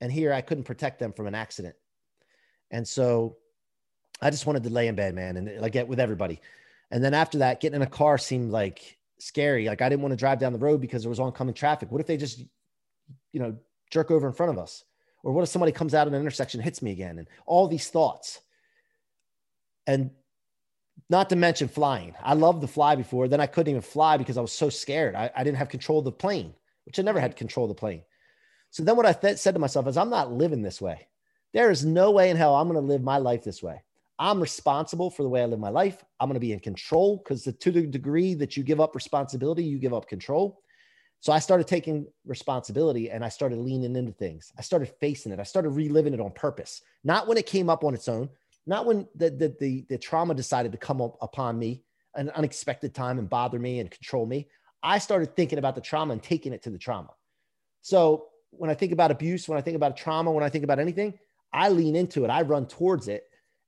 And 0.00 0.12
here 0.12 0.32
I 0.32 0.40
couldn't 0.40 0.64
protect 0.64 0.98
them 0.98 1.12
from 1.12 1.26
an 1.26 1.34
accident. 1.34 1.74
And 2.70 2.86
so 2.86 3.36
I 4.20 4.30
just 4.30 4.46
wanted 4.46 4.64
to 4.64 4.70
lay 4.70 4.88
in 4.88 4.94
bed, 4.94 5.14
man, 5.14 5.36
and 5.36 5.60
like 5.60 5.72
get 5.72 5.88
with 5.88 6.00
everybody. 6.00 6.40
And 6.90 7.02
then 7.02 7.14
after 7.14 7.38
that, 7.38 7.60
getting 7.60 7.76
in 7.76 7.82
a 7.82 7.90
car 7.90 8.18
seemed 8.18 8.50
like 8.50 8.98
scary. 9.18 9.66
Like 9.66 9.82
I 9.82 9.88
didn't 9.88 10.02
want 10.02 10.12
to 10.12 10.16
drive 10.16 10.38
down 10.38 10.52
the 10.52 10.58
road 10.58 10.80
because 10.80 11.02
there 11.02 11.10
was 11.10 11.20
oncoming 11.20 11.54
traffic. 11.54 11.90
What 11.90 12.00
if 12.00 12.06
they 12.06 12.16
just, 12.16 12.40
you 13.32 13.40
know, 13.40 13.56
jerk 13.90 14.10
over 14.10 14.26
in 14.26 14.32
front 14.32 14.52
of 14.52 14.58
us? 14.58 14.84
Or 15.22 15.32
what 15.32 15.42
if 15.42 15.48
somebody 15.48 15.72
comes 15.72 15.94
out 15.94 16.06
of 16.06 16.12
an 16.12 16.20
intersection, 16.20 16.60
hits 16.60 16.82
me 16.82 16.92
again? 16.92 17.18
And 17.18 17.26
all 17.46 17.66
these 17.66 17.88
thoughts. 17.88 18.40
And 19.86 20.10
not 21.08 21.30
to 21.30 21.36
mention 21.36 21.68
flying. 21.68 22.14
I 22.22 22.34
loved 22.34 22.60
the 22.60 22.68
fly 22.68 22.96
before. 22.96 23.28
Then 23.28 23.40
I 23.40 23.46
couldn't 23.46 23.70
even 23.70 23.82
fly 23.82 24.16
because 24.16 24.38
I 24.38 24.40
was 24.40 24.52
so 24.52 24.70
scared. 24.70 25.14
I, 25.14 25.30
I 25.34 25.44
didn't 25.44 25.58
have 25.58 25.68
control 25.68 26.00
of 26.00 26.04
the 26.04 26.12
plane, 26.12 26.54
which 26.84 26.98
I 26.98 27.02
never 27.02 27.20
had 27.20 27.36
control 27.36 27.66
of 27.66 27.70
the 27.70 27.80
plane. 27.80 28.02
So 28.70 28.82
then 28.82 28.96
what 28.96 29.06
I 29.06 29.12
th- 29.12 29.38
said 29.38 29.54
to 29.54 29.60
myself 29.60 29.86
is, 29.86 29.96
I'm 29.96 30.10
not 30.10 30.32
living 30.32 30.62
this 30.62 30.80
way. 30.80 31.08
There 31.52 31.70
is 31.70 31.84
no 31.84 32.10
way 32.10 32.30
in 32.30 32.36
hell 32.36 32.54
I'm 32.54 32.68
going 32.68 32.80
to 32.80 32.86
live 32.86 33.02
my 33.02 33.18
life 33.18 33.44
this 33.44 33.62
way. 33.62 33.82
I'm 34.18 34.40
responsible 34.40 35.10
for 35.10 35.22
the 35.22 35.28
way 35.28 35.42
I 35.42 35.46
live 35.46 35.58
my 35.58 35.68
life. 35.68 36.02
I'm 36.18 36.28
going 36.28 36.34
to 36.34 36.40
be 36.40 36.52
in 36.52 36.60
control 36.60 37.18
because 37.18 37.44
to 37.44 37.70
the 37.70 37.86
degree 37.86 38.34
that 38.34 38.56
you 38.56 38.62
give 38.62 38.80
up 38.80 38.94
responsibility, 38.94 39.62
you 39.62 39.78
give 39.78 39.92
up 39.92 40.08
control. 40.08 40.62
So 41.20 41.32
I 41.32 41.38
started 41.38 41.66
taking 41.66 42.06
responsibility 42.24 43.10
and 43.10 43.24
I 43.24 43.28
started 43.28 43.58
leaning 43.58 43.96
into 43.96 44.12
things. 44.12 44.52
I 44.58 44.62
started 44.62 44.92
facing 45.00 45.32
it. 45.32 45.40
I 45.40 45.44
started 45.44 45.70
reliving 45.70 46.14
it 46.14 46.20
on 46.20 46.30
purpose, 46.30 46.82
not 47.04 47.26
when 47.26 47.36
it 47.36 47.46
came 47.46 47.68
up 47.68 47.84
on 47.84 47.94
its 47.94 48.08
own, 48.08 48.28
not 48.66 48.86
when 48.86 49.06
the, 49.14 49.30
the, 49.30 49.56
the, 49.60 49.86
the 49.88 49.98
trauma 49.98 50.34
decided 50.34 50.72
to 50.72 50.78
come 50.78 51.00
up 51.00 51.16
upon 51.20 51.58
me 51.58 51.82
at 52.14 52.22
an 52.22 52.30
unexpected 52.30 52.94
time 52.94 53.18
and 53.18 53.28
bother 53.28 53.58
me 53.58 53.80
and 53.80 53.90
control 53.90 54.26
me. 54.26 54.48
I 54.82 54.98
started 54.98 55.34
thinking 55.36 55.58
about 55.58 55.74
the 55.74 55.80
trauma 55.80 56.12
and 56.12 56.22
taking 56.22 56.52
it 56.52 56.62
to 56.62 56.70
the 56.70 56.78
trauma. 56.78 57.10
So 57.82 58.28
when 58.50 58.70
I 58.70 58.74
think 58.74 58.92
about 58.92 59.10
abuse, 59.10 59.48
when 59.48 59.58
I 59.58 59.62
think 59.62 59.76
about 59.76 59.96
trauma, 59.96 60.32
when 60.32 60.44
I 60.44 60.48
think 60.48 60.64
about 60.64 60.78
anything, 60.78 61.18
I 61.52 61.68
lean 61.68 61.96
into 61.96 62.24
it. 62.24 62.28
I 62.28 62.42
run 62.42 62.66
towards 62.66 63.08
it 63.08 63.24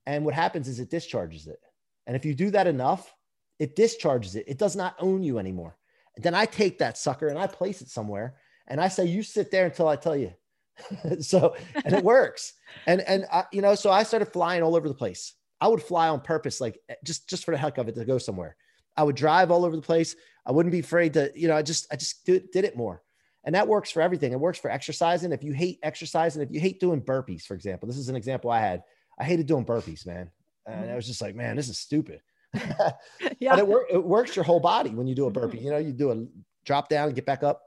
and 0.09 0.25
what 0.25 0.33
happens 0.33 0.69
is 0.69 0.81
it 0.81 0.89
discharges 0.89 1.47
it. 1.47 1.61
And 2.07 2.17
if 2.17 2.25
you 2.25 2.35
do 2.35 2.51
that 2.53 2.67
enough, 2.67 3.15
it 3.59 3.77
discharges 3.77 4.37
it. 4.37 4.47
It 4.49 4.57
does 4.57 4.75
not 4.75 4.97
own 4.99 5.23
you 5.23 5.39
anymore. 5.39 5.77
And 6.17 6.25
then 6.25 6.35
I 6.35 6.47
take 6.47 6.79
that 6.79 6.97
sucker 6.97 7.29
and 7.29 7.39
I 7.39 7.47
place 7.47 7.83
it 7.83 7.91
somewhere 7.91 8.37
and 8.67 8.81
I 8.81 8.89
say, 8.89 9.05
you 9.05 9.23
sit 9.23 9.51
there 9.51 9.67
until 9.67 9.87
I 9.87 9.97
tell 9.97 10.17
you. 10.17 10.33
so, 11.21 11.55
and 11.85 11.95
it 11.95 12.03
works. 12.03 12.55
And, 12.87 13.03
and, 13.03 13.27
I, 13.31 13.45
you 13.53 13.61
know, 13.61 13.75
so 13.75 13.91
I 13.91 14.03
started 14.03 14.33
flying 14.33 14.63
all 14.63 14.77
over 14.77 14.89
the 14.89 14.95
place. 14.95 15.35
I 15.61 15.69
would 15.69 15.83
fly 15.83 16.09
on 16.09 16.23
purpose, 16.23 16.59
like 16.59 16.79
eh, 16.89 16.95
just, 17.05 17.29
just 17.29 17.45
for 17.45 17.51
the 17.51 17.59
heck 17.59 17.77
of 17.77 17.89
it 17.89 17.95
to 17.97 18.05
go 18.07 18.17
somewhere. 18.17 18.57
I 18.97 19.03
would 19.03 19.17
drive 19.17 19.51
all 19.51 19.67
over 19.67 19.77
the 19.77 19.83
place. 19.83 20.17
I 20.47 20.53
wouldn't 20.53 20.73
be 20.73 20.81
afraid 20.81 21.13
to, 21.15 21.31
you 21.35 21.49
know, 21.49 21.57
I 21.57 21.61
just, 21.61 21.87
I 21.93 21.97
just 21.97 22.25
did, 22.25 22.51
did 22.51 22.65
it 22.65 22.79
more. 22.79 23.03
And 23.45 23.55
that 23.55 23.69
works 23.69 23.91
for 23.91 24.01
everything. 24.01 24.33
It 24.33 24.41
works 24.41 24.59
for 24.59 24.71
exercising. 24.71 25.33
If 25.33 25.45
you 25.45 25.53
hate 25.53 25.81
exercising, 25.83 26.41
if 26.41 26.51
you 26.51 26.61
hate 26.61 26.81
doing 26.81 27.03
burpees, 27.03 27.43
for 27.43 27.53
example, 27.53 27.89
this 27.89 27.99
is 27.99 28.09
an 28.09 28.17
example 28.17 28.51
I 28.51 28.61
had. 28.61 28.83
I 29.19 29.25
hated 29.25 29.47
doing 29.47 29.65
burpees, 29.65 30.07
man. 30.07 30.31
And 30.67 30.75
I 30.75 30.83
mm-hmm. 30.85 30.97
was 30.97 31.07
just 31.07 31.23
like, 31.23 31.35
man, 31.35 31.57
this 31.57 31.69
is 31.69 31.79
stupid. 31.79 32.21
yeah. 32.55 33.51
But 33.51 33.59
it, 33.59 33.67
wor- 33.67 33.87
it 33.91 34.05
works 34.05 34.37
your 34.37 34.45
whole 34.45 34.61
body 34.61 34.91
when 34.91 35.07
you 35.07 35.15
do 35.15 35.27
a 35.27 35.31
mm-hmm. 35.31 35.41
burpee. 35.41 35.59
You 35.59 35.71
know, 35.71 35.79
you 35.79 35.93
do 35.93 36.13
a 36.13 36.27
drop 36.65 36.89
down 36.89 37.07
and 37.07 37.15
get 37.15 37.27
back 37.27 37.43
up. 37.43 37.63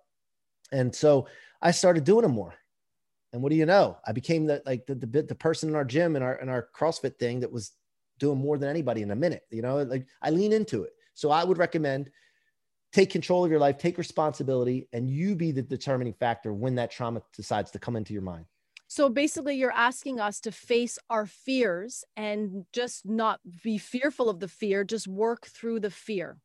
And 0.71 0.95
so 0.95 1.27
I 1.61 1.71
started 1.71 2.03
doing 2.03 2.21
them 2.23 2.31
more. 2.31 2.53
And 3.33 3.41
what 3.41 3.49
do 3.49 3.55
you 3.55 3.65
know? 3.65 3.97
I 4.05 4.11
became 4.11 4.45
the 4.45 4.61
like 4.65 4.85
the, 4.87 4.95
the 4.95 5.23
the 5.23 5.35
person 5.35 5.69
in 5.69 5.75
our 5.75 5.85
gym 5.85 6.15
and 6.15 6.23
our 6.23 6.35
in 6.35 6.49
our 6.49 6.67
CrossFit 6.75 7.17
thing 7.17 7.39
that 7.41 7.51
was 7.51 7.71
doing 8.19 8.37
more 8.37 8.57
than 8.57 8.69
anybody 8.69 9.03
in 9.03 9.11
a 9.11 9.15
minute. 9.15 9.43
You 9.51 9.61
know, 9.61 9.81
like 9.83 10.05
I 10.21 10.31
lean 10.31 10.51
into 10.51 10.83
it. 10.83 10.91
So 11.13 11.31
I 11.31 11.43
would 11.45 11.57
recommend 11.57 12.09
take 12.91 13.09
control 13.09 13.45
of 13.45 13.51
your 13.51 13.59
life, 13.59 13.77
take 13.77 13.97
responsibility, 13.97 14.87
and 14.91 15.09
you 15.09 15.35
be 15.35 15.51
the 15.51 15.61
determining 15.61 16.13
factor 16.13 16.53
when 16.53 16.75
that 16.75 16.91
trauma 16.91 17.21
decides 17.35 17.71
to 17.71 17.79
come 17.79 17.95
into 17.95 18.11
your 18.13 18.21
mind. 18.21 18.45
So 18.91 19.07
basically, 19.07 19.55
you're 19.55 19.71
asking 19.71 20.19
us 20.19 20.41
to 20.41 20.51
face 20.51 20.99
our 21.09 21.25
fears 21.25 22.03
and 22.17 22.65
just 22.73 23.05
not 23.05 23.39
be 23.63 23.77
fearful 23.77 24.27
of 24.27 24.41
the 24.41 24.49
fear, 24.49 24.83
just 24.83 25.07
work 25.07 25.45
through 25.45 25.79
the 25.79 25.89
fear. 25.89 26.39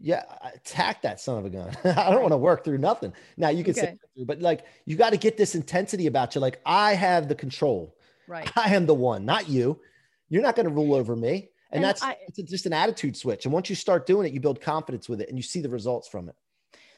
Yeah, 0.00 0.22
attack 0.54 1.02
that 1.02 1.18
son 1.18 1.38
of 1.38 1.44
a 1.44 1.50
gun. 1.50 1.76
I 1.84 2.08
don't 2.08 2.20
want 2.20 2.30
to 2.30 2.36
work 2.36 2.64
through 2.64 2.78
nothing. 2.78 3.12
Now 3.36 3.48
you 3.48 3.64
can 3.64 3.72
okay. 3.72 3.98
say, 4.16 4.24
but 4.24 4.40
like 4.40 4.64
you 4.84 4.94
got 4.94 5.10
to 5.10 5.16
get 5.16 5.36
this 5.36 5.56
intensity 5.56 6.06
about 6.06 6.36
you. 6.36 6.40
Like 6.40 6.60
I 6.64 6.94
have 6.94 7.26
the 7.26 7.34
control. 7.34 7.96
Right. 8.28 8.48
I 8.56 8.72
am 8.72 8.86
the 8.86 8.94
one, 8.94 9.24
not 9.24 9.48
you. 9.48 9.80
You're 10.28 10.42
not 10.42 10.54
going 10.54 10.68
to 10.68 10.72
rule 10.72 10.94
over 10.94 11.16
me. 11.16 11.50
And, 11.72 11.78
and 11.78 11.84
that's 11.84 12.00
I, 12.00 12.16
it's 12.28 12.48
just 12.48 12.66
an 12.66 12.72
attitude 12.72 13.16
switch. 13.16 13.44
And 13.44 13.52
once 13.52 13.68
you 13.68 13.74
start 13.74 14.06
doing 14.06 14.28
it, 14.28 14.32
you 14.32 14.38
build 14.38 14.60
confidence 14.60 15.08
with 15.08 15.20
it 15.20 15.28
and 15.28 15.36
you 15.36 15.42
see 15.42 15.62
the 15.62 15.68
results 15.68 16.06
from 16.06 16.28
it. 16.28 16.36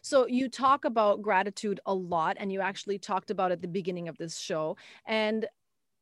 So 0.04 0.26
you 0.26 0.50
talk 0.50 0.84
about 0.84 1.22
gratitude 1.22 1.80
a 1.86 1.94
lot, 1.94 2.36
and 2.38 2.52
you 2.52 2.60
actually 2.60 2.98
talked 2.98 3.30
about 3.30 3.52
at 3.52 3.62
the 3.62 3.68
beginning 3.68 4.06
of 4.06 4.18
this 4.18 4.38
show. 4.38 4.76
And 5.06 5.46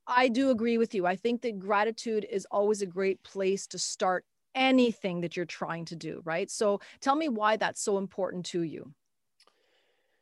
I 0.08 0.26
do 0.26 0.50
agree 0.50 0.76
with 0.76 0.92
you. 0.92 1.06
I 1.06 1.14
think 1.14 1.40
that 1.42 1.60
gratitude 1.60 2.26
is 2.28 2.44
always 2.50 2.82
a 2.82 2.86
great 2.86 3.22
place 3.22 3.64
to 3.68 3.78
start 3.78 4.24
anything 4.56 5.20
that 5.20 5.36
you're 5.36 5.46
trying 5.46 5.84
to 5.84 5.94
do, 5.94 6.20
right? 6.24 6.50
So 6.50 6.80
tell 7.00 7.14
me 7.14 7.28
why 7.28 7.56
that's 7.56 7.80
so 7.80 7.96
important 7.98 8.44
to 8.46 8.62
you. 8.62 8.92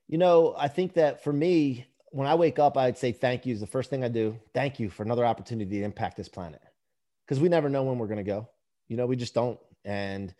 You 0.09 0.19
know, 0.19 0.55
I 0.59 0.69
think 0.69 0.93
that 0.95 1.25
for 1.25 1.33
me, 1.33 1.87
when 2.11 2.27
I 2.27 2.35
wake 2.35 2.59
up, 2.59 2.77
I'd 2.77 2.99
say 2.99 3.13
thank 3.13 3.47
you 3.47 3.55
is 3.55 3.61
the 3.61 3.67
first 3.67 3.89
thing 3.89 4.05
I 4.05 4.09
do. 4.09 4.39
Thank 4.53 4.79
you 4.79 4.91
for 4.91 5.05
another 5.05 5.25
opportunity 5.25 5.79
to 5.79 5.85
impact 5.85 6.19
this 6.19 6.29
planet. 6.29 6.61
Because 7.25 7.41
we 7.41 7.49
never 7.49 7.71
know 7.71 7.85
when 7.85 7.97
we're 7.97 8.09
going 8.09 8.19
to 8.19 8.25
go. 8.25 8.47
You 8.89 8.99
know, 8.99 9.07
we 9.07 9.17
just 9.17 9.33
don't. 9.33 9.59
And 9.87 10.35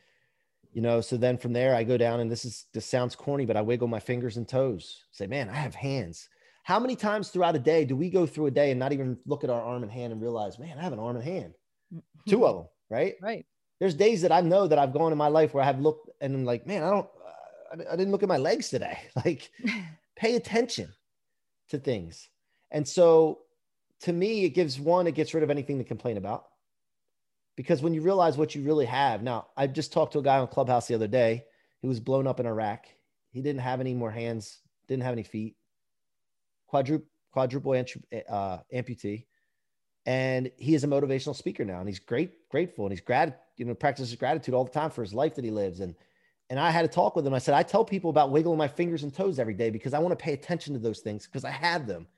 you 0.73 0.81
know 0.81 1.01
so 1.01 1.17
then 1.17 1.37
from 1.37 1.53
there 1.53 1.75
i 1.75 1.83
go 1.83 1.97
down 1.97 2.21
and 2.21 2.31
this 2.31 2.45
is 2.45 2.67
this 2.73 2.87
sounds 2.87 3.17
corny 3.17 3.45
but 3.45 3.57
i 3.57 3.63
wiggle 3.63 3.89
my 3.89 4.01
fingers 4.01 4.37
and 4.37 4.49
toes. 4.49 5.05
Say 5.11 5.27
man 5.27 5.49
i 5.49 5.55
have 5.55 5.75
hands. 5.75 6.29
How 6.63 6.79
many 6.79 6.95
times 6.95 7.31
throughout 7.31 7.57
a 7.57 7.61
day 7.61 7.85
do 7.85 7.97
we 7.97 8.11
go 8.11 8.27
through 8.27 8.47
a 8.47 8.51
day 8.51 8.71
and 8.71 8.79
not 8.79 8.93
even 8.93 9.19
look 9.27 9.45
at 9.45 9.51
our 9.51 9.63
arm 9.63 9.83
and 9.83 9.91
hand 9.91 10.13
and 10.13 10.23
realize 10.23 10.59
man 10.59 10.79
i 10.79 10.83
have 10.83 10.93
an 10.93 10.99
arm 10.99 11.17
and 11.17 11.25
hand. 11.25 11.55
Mm-hmm. 11.93 12.31
Two 12.31 12.47
of 12.47 12.57
them 12.57 12.67
right? 12.89 13.15
Right. 13.23 13.47
There's 13.79 13.95
days 13.95 14.23
that 14.23 14.33
i 14.33 14.41
know 14.41 14.67
that 14.67 14.79
i've 14.79 14.93
gone 14.93 15.13
in 15.13 15.19
my 15.19 15.29
life 15.29 15.55
where 15.55 15.63
i 15.63 15.67
have 15.67 15.81
looked 15.81 16.11
and 16.21 16.35
I'm 16.35 16.45
like 16.45 16.67
man 16.67 16.83
i 16.83 16.91
don't 16.91 17.09
i 17.91 17.97
didn't 17.97 18.11
look 18.11 18.23
at 18.23 18.29
my 18.29 18.39
legs 18.39 18.69
today. 18.69 18.99
Like 19.25 19.51
pay 20.17 20.37
attention 20.37 20.93
to 21.71 21.79
things. 21.79 22.29
And 22.71 22.87
so 22.87 23.41
to 24.01 24.13
me 24.13 24.45
it 24.45 24.51
gives 24.51 24.79
one 24.79 25.07
it 25.07 25.15
gets 25.15 25.35
rid 25.35 25.43
of 25.43 25.51
anything 25.51 25.79
to 25.79 25.85
complain 25.85 26.17
about 26.17 26.45
because 27.61 27.83
when 27.83 27.93
you 27.93 28.01
realize 28.01 28.39
what 28.39 28.55
you 28.55 28.63
really 28.63 28.87
have 28.87 29.23
now 29.23 29.47
i 29.55 29.67
just 29.67 29.93
talked 29.93 30.15
to 30.15 30.19
a 30.19 30.23
guy 30.23 30.39
on 30.39 30.47
clubhouse 30.47 30.89
the 30.89 30.95
other 30.95 31.07
day 31.07 31.45
who 31.83 31.89
was 31.89 32.01
blown 32.01 32.27
up 32.27 32.41
in 32.41 32.47
iraq. 32.47 32.87
He 33.31 33.43
didn't 33.43 33.61
have 33.61 33.81
any 33.81 33.93
more 33.93 34.11
hands 34.11 34.61
didn't 34.89 35.05
have 35.05 35.13
any 35.13 35.23
feet. 35.23 35.57
Quadruple 36.67 37.07
quadruple 37.33 37.73
uh, 37.73 38.59
amputee. 38.75 39.27
And 40.07 40.51
he 40.57 40.75
is 40.75 40.83
a 40.83 40.89
motivational 40.89 41.37
speaker 41.37 41.65
now 41.65 41.81
and 41.81 41.89
he's 41.89 42.01
great 42.01 42.49
grateful 42.49 42.87
and 42.87 42.93
he's 42.93 43.01
grat 43.01 43.45
you 43.57 43.65
know 43.65 43.75
practices 43.75 44.15
gratitude 44.17 44.55
all 44.55 44.65
the 44.65 44.71
time 44.71 44.91
for 44.91 45.03
his 45.03 45.15
life 45.15 45.35
that 45.35 45.45
he 45.45 45.51
lives. 45.51 45.81
And 45.81 45.95
and 46.49 46.59
i 46.59 46.71
had 46.71 46.85
a 46.85 46.89
talk 46.89 47.15
with 47.15 47.27
him. 47.27 47.35
I 47.35 47.39
said 47.39 47.55
i 47.55 47.63
tell 47.63 47.85
people 47.85 48.11
about 48.11 48.33
wiggling 48.33 48.59
my 48.59 48.69
fingers 48.69 49.03
and 49.03 49.15
toes 49.15 49.39
every 49.39 49.55
day 49.55 49.71
because 49.71 49.95
i 49.95 49.99
want 49.99 50.19
to 50.19 50.23
pay 50.23 50.33
attention 50.33 50.75
to 50.75 50.81
those 50.81 51.01
things 51.01 51.27
because 51.27 51.45
i 51.45 51.51
have 51.51 51.87
them. 51.87 52.09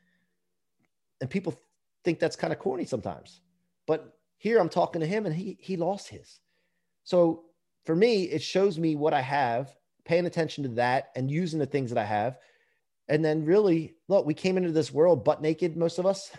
And 1.20 1.28
people 1.28 1.55
think 2.05 2.18
that's 2.18 2.37
kind 2.37 2.52
of 2.52 2.59
corny 2.59 2.85
sometimes. 2.85 3.40
But 3.87 4.16
here 4.42 4.59
I'm 4.59 4.68
talking 4.68 5.00
to 5.00 5.07
him 5.07 5.24
and 5.24 5.33
he 5.33 5.57
he 5.61 5.76
lost 5.76 6.09
his. 6.09 6.40
So 7.05 7.44
for 7.87 7.94
me, 7.94 8.24
it 8.24 8.42
shows 8.42 8.76
me 8.76 8.96
what 8.96 9.14
I 9.14 9.20
have, 9.20 9.72
paying 10.05 10.26
attention 10.26 10.64
to 10.64 10.70
that 10.70 11.11
and 11.14 11.31
using 11.31 11.61
the 11.61 11.66
things 11.66 11.90
that 11.90 11.98
I 11.98 12.05
have. 12.05 12.38
And 13.07 13.24
then 13.24 13.44
really, 13.44 13.94
look, 14.09 14.26
we 14.26 14.35
came 14.35 14.57
into 14.57 14.72
this 14.72 14.92
world 14.92 15.24
butt 15.24 15.42
naked, 15.42 15.76
most 15.76 16.00
of 16.00 16.07
us, 16.07 16.33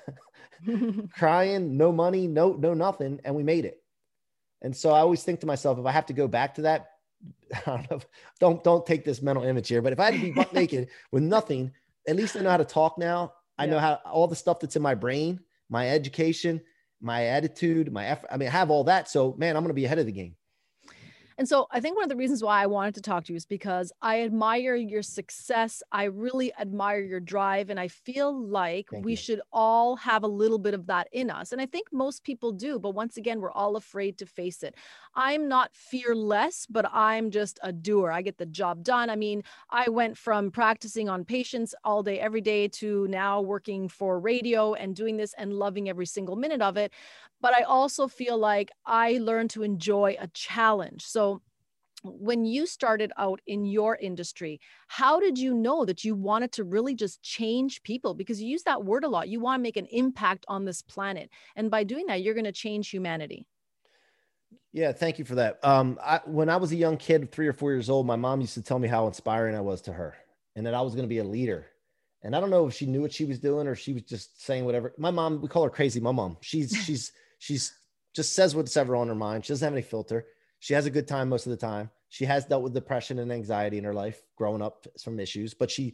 crying, 1.13 1.77
no 1.77 1.93
money, 1.93 2.27
no, 2.27 2.51
no 2.51 2.73
nothing, 2.73 3.21
and 3.23 3.35
we 3.35 3.43
made 3.43 3.63
it. 3.63 3.81
And 4.61 4.75
so 4.75 4.91
I 4.91 4.99
always 4.99 5.23
think 5.23 5.39
to 5.39 5.47
myself, 5.47 5.79
if 5.79 5.85
I 5.85 5.91
have 5.91 6.07
to 6.07 6.13
go 6.13 6.27
back 6.27 6.55
to 6.55 6.63
that, 6.63 6.89
I 7.65 7.71
don't 7.77 7.89
know, 7.89 7.99
don't 8.41 8.63
don't 8.65 8.85
take 8.85 9.05
this 9.05 9.21
mental 9.21 9.45
image 9.45 9.69
here, 9.69 9.81
but 9.81 9.93
if 9.93 9.99
I 10.01 10.11
had 10.11 10.15
to 10.15 10.19
be 10.19 10.31
butt 10.31 10.51
naked 10.61 10.89
with 11.13 11.23
nothing, 11.23 11.71
at 12.05 12.17
least 12.17 12.35
I 12.35 12.41
know 12.41 12.49
how 12.49 12.57
to 12.57 12.65
talk 12.65 12.97
now. 12.97 13.31
I 13.57 13.65
know 13.65 13.79
how 13.79 14.01
all 14.03 14.27
the 14.27 14.35
stuff 14.35 14.59
that's 14.59 14.75
in 14.75 14.81
my 14.81 14.95
brain, 14.95 15.39
my 15.69 15.87
education, 15.89 16.59
my 17.03 17.25
attitude, 17.25 17.91
my 17.91 18.05
effort. 18.05 18.29
I 18.31 18.37
mean, 18.37 18.47
I 18.47 18.51
have 18.51 18.71
all 18.71 18.85
that. 18.85 19.09
So, 19.09 19.35
man, 19.37 19.55
I'm 19.55 19.63
going 19.63 19.69
to 19.69 19.73
be 19.73 19.85
ahead 19.85 19.99
of 19.99 20.05
the 20.05 20.11
game. 20.11 20.35
And 21.37 21.47
so 21.47 21.67
I 21.71 21.79
think 21.79 21.95
one 21.95 22.03
of 22.03 22.09
the 22.09 22.15
reasons 22.15 22.43
why 22.43 22.61
I 22.61 22.65
wanted 22.67 22.95
to 22.95 23.01
talk 23.01 23.25
to 23.25 23.33
you 23.33 23.37
is 23.37 23.45
because 23.45 23.91
I 24.01 24.21
admire 24.21 24.75
your 24.75 25.01
success. 25.01 25.81
I 25.91 26.05
really 26.05 26.53
admire 26.55 27.01
your 27.01 27.19
drive. 27.19 27.69
And 27.69 27.79
I 27.79 27.87
feel 27.87 28.47
like 28.47 28.87
Thank 28.91 29.05
we 29.05 29.11
you. 29.11 29.17
should 29.17 29.41
all 29.51 29.95
have 29.97 30.23
a 30.23 30.27
little 30.27 30.57
bit 30.59 30.73
of 30.73 30.87
that 30.87 31.07
in 31.11 31.29
us. 31.29 31.51
And 31.51 31.61
I 31.61 31.65
think 31.65 31.87
most 31.91 32.23
people 32.23 32.51
do. 32.51 32.79
But 32.79 32.91
once 32.91 33.17
again, 33.17 33.39
we're 33.41 33.51
all 33.51 33.75
afraid 33.75 34.17
to 34.19 34.25
face 34.25 34.63
it. 34.63 34.75
I'm 35.15 35.47
not 35.47 35.73
fearless, 35.73 36.65
but 36.69 36.85
I'm 36.91 37.31
just 37.31 37.59
a 37.63 37.71
doer. 37.71 38.11
I 38.11 38.21
get 38.21 38.37
the 38.37 38.45
job 38.45 38.83
done. 38.83 39.09
I 39.09 39.15
mean, 39.15 39.43
I 39.69 39.89
went 39.89 40.17
from 40.17 40.51
practicing 40.51 41.09
on 41.09 41.25
patients 41.25 41.75
all 41.83 42.03
day, 42.03 42.19
every 42.19 42.41
day 42.41 42.67
to 42.69 43.07
now 43.07 43.41
working 43.41 43.87
for 43.87 44.19
radio 44.19 44.73
and 44.73 44.95
doing 44.95 45.17
this 45.17 45.33
and 45.37 45.53
loving 45.53 45.89
every 45.89 46.05
single 46.05 46.35
minute 46.35 46.61
of 46.61 46.77
it 46.77 46.91
but 47.43 47.53
I 47.53 47.63
also 47.63 48.07
feel 48.07 48.37
like 48.37 48.71
I 48.85 49.19
learned 49.21 49.49
to 49.51 49.63
enjoy 49.63 50.15
a 50.17 50.29
challenge. 50.29 51.03
So 51.03 51.41
when 52.03 52.45
you 52.45 52.65
started 52.65 53.11
out 53.17 53.41
in 53.45 53.65
your 53.65 53.97
industry, 53.97 54.61
how 54.87 55.19
did 55.19 55.37
you 55.37 55.53
know 55.53 55.83
that 55.83 56.05
you 56.05 56.15
wanted 56.15 56.53
to 56.53 56.63
really 56.63 56.95
just 56.95 57.21
change 57.21 57.83
people? 57.83 58.13
Because 58.13 58.41
you 58.41 58.47
use 58.47 58.63
that 58.63 58.85
word 58.85 59.03
a 59.03 59.09
lot. 59.09 59.27
You 59.27 59.41
want 59.41 59.59
to 59.59 59.61
make 59.63 59.75
an 59.75 59.87
impact 59.87 60.45
on 60.47 60.63
this 60.63 60.81
planet. 60.81 61.29
And 61.57 61.69
by 61.69 61.83
doing 61.83 62.05
that, 62.05 62.21
you're 62.21 62.33
going 62.33 62.45
to 62.45 62.53
change 62.53 62.89
humanity. 62.89 63.45
Yeah, 64.71 64.93
thank 64.93 65.19
you 65.19 65.25
for 65.25 65.35
that. 65.35 65.59
Um, 65.65 65.99
I, 66.01 66.21
when 66.25 66.49
I 66.49 66.55
was 66.55 66.71
a 66.71 66.77
young 66.77 66.95
kid, 66.95 67.29
three 67.29 67.47
or 67.47 67.53
four 67.53 67.73
years 67.73 67.89
old, 67.89 68.07
my 68.07 68.15
mom 68.15 68.39
used 68.39 68.53
to 68.53 68.61
tell 68.61 68.79
me 68.79 68.87
how 68.87 69.05
inspiring 69.07 69.53
I 69.53 69.61
was 69.61 69.81
to 69.81 69.93
her 69.93 70.15
and 70.55 70.65
that 70.65 70.73
I 70.73 70.81
was 70.81 70.95
going 70.95 71.05
to 71.05 71.13
be 71.13 71.19
a 71.19 71.25
leader. 71.25 71.67
And 72.21 72.37
I 72.37 72.39
don't 72.39 72.49
know 72.49 72.67
if 72.67 72.73
she 72.73 72.85
knew 72.85 73.01
what 73.01 73.11
she 73.11 73.25
was 73.25 73.39
doing 73.39 73.67
or 73.67 73.75
she 73.75 73.91
was 73.91 74.03
just 74.03 74.41
saying 74.41 74.63
whatever. 74.63 74.93
My 74.97 75.11
mom, 75.11 75.41
we 75.41 75.49
call 75.49 75.65
her 75.65 75.69
crazy. 75.69 75.99
My 75.99 76.13
mom, 76.13 76.37
she's, 76.39 76.73
she's, 76.85 77.11
She's 77.43 77.73
just 78.13 78.35
says 78.35 78.55
what's 78.55 78.77
ever 78.77 78.95
on 78.95 79.09
her 79.09 79.15
mind. 79.15 79.43
She 79.43 79.51
doesn't 79.51 79.65
have 79.65 79.73
any 79.73 79.81
filter. 79.81 80.25
She 80.59 80.73
has 80.75 80.85
a 80.85 80.89
good 80.89 81.09
time 81.09 81.27
most 81.27 81.45
of 81.45 81.49
the 81.49 81.57
time. 81.57 81.89
She 82.07 82.23
has 82.23 82.45
dealt 82.45 82.63
with 82.63 82.73
depression 82.73 83.19
and 83.19 83.33
anxiety 83.33 83.77
in 83.77 83.83
her 83.83 83.93
life 83.93 84.23
growing 84.37 84.61
up 84.61 84.87
from 85.03 85.19
issues, 85.19 85.53
but 85.53 85.69
she 85.69 85.93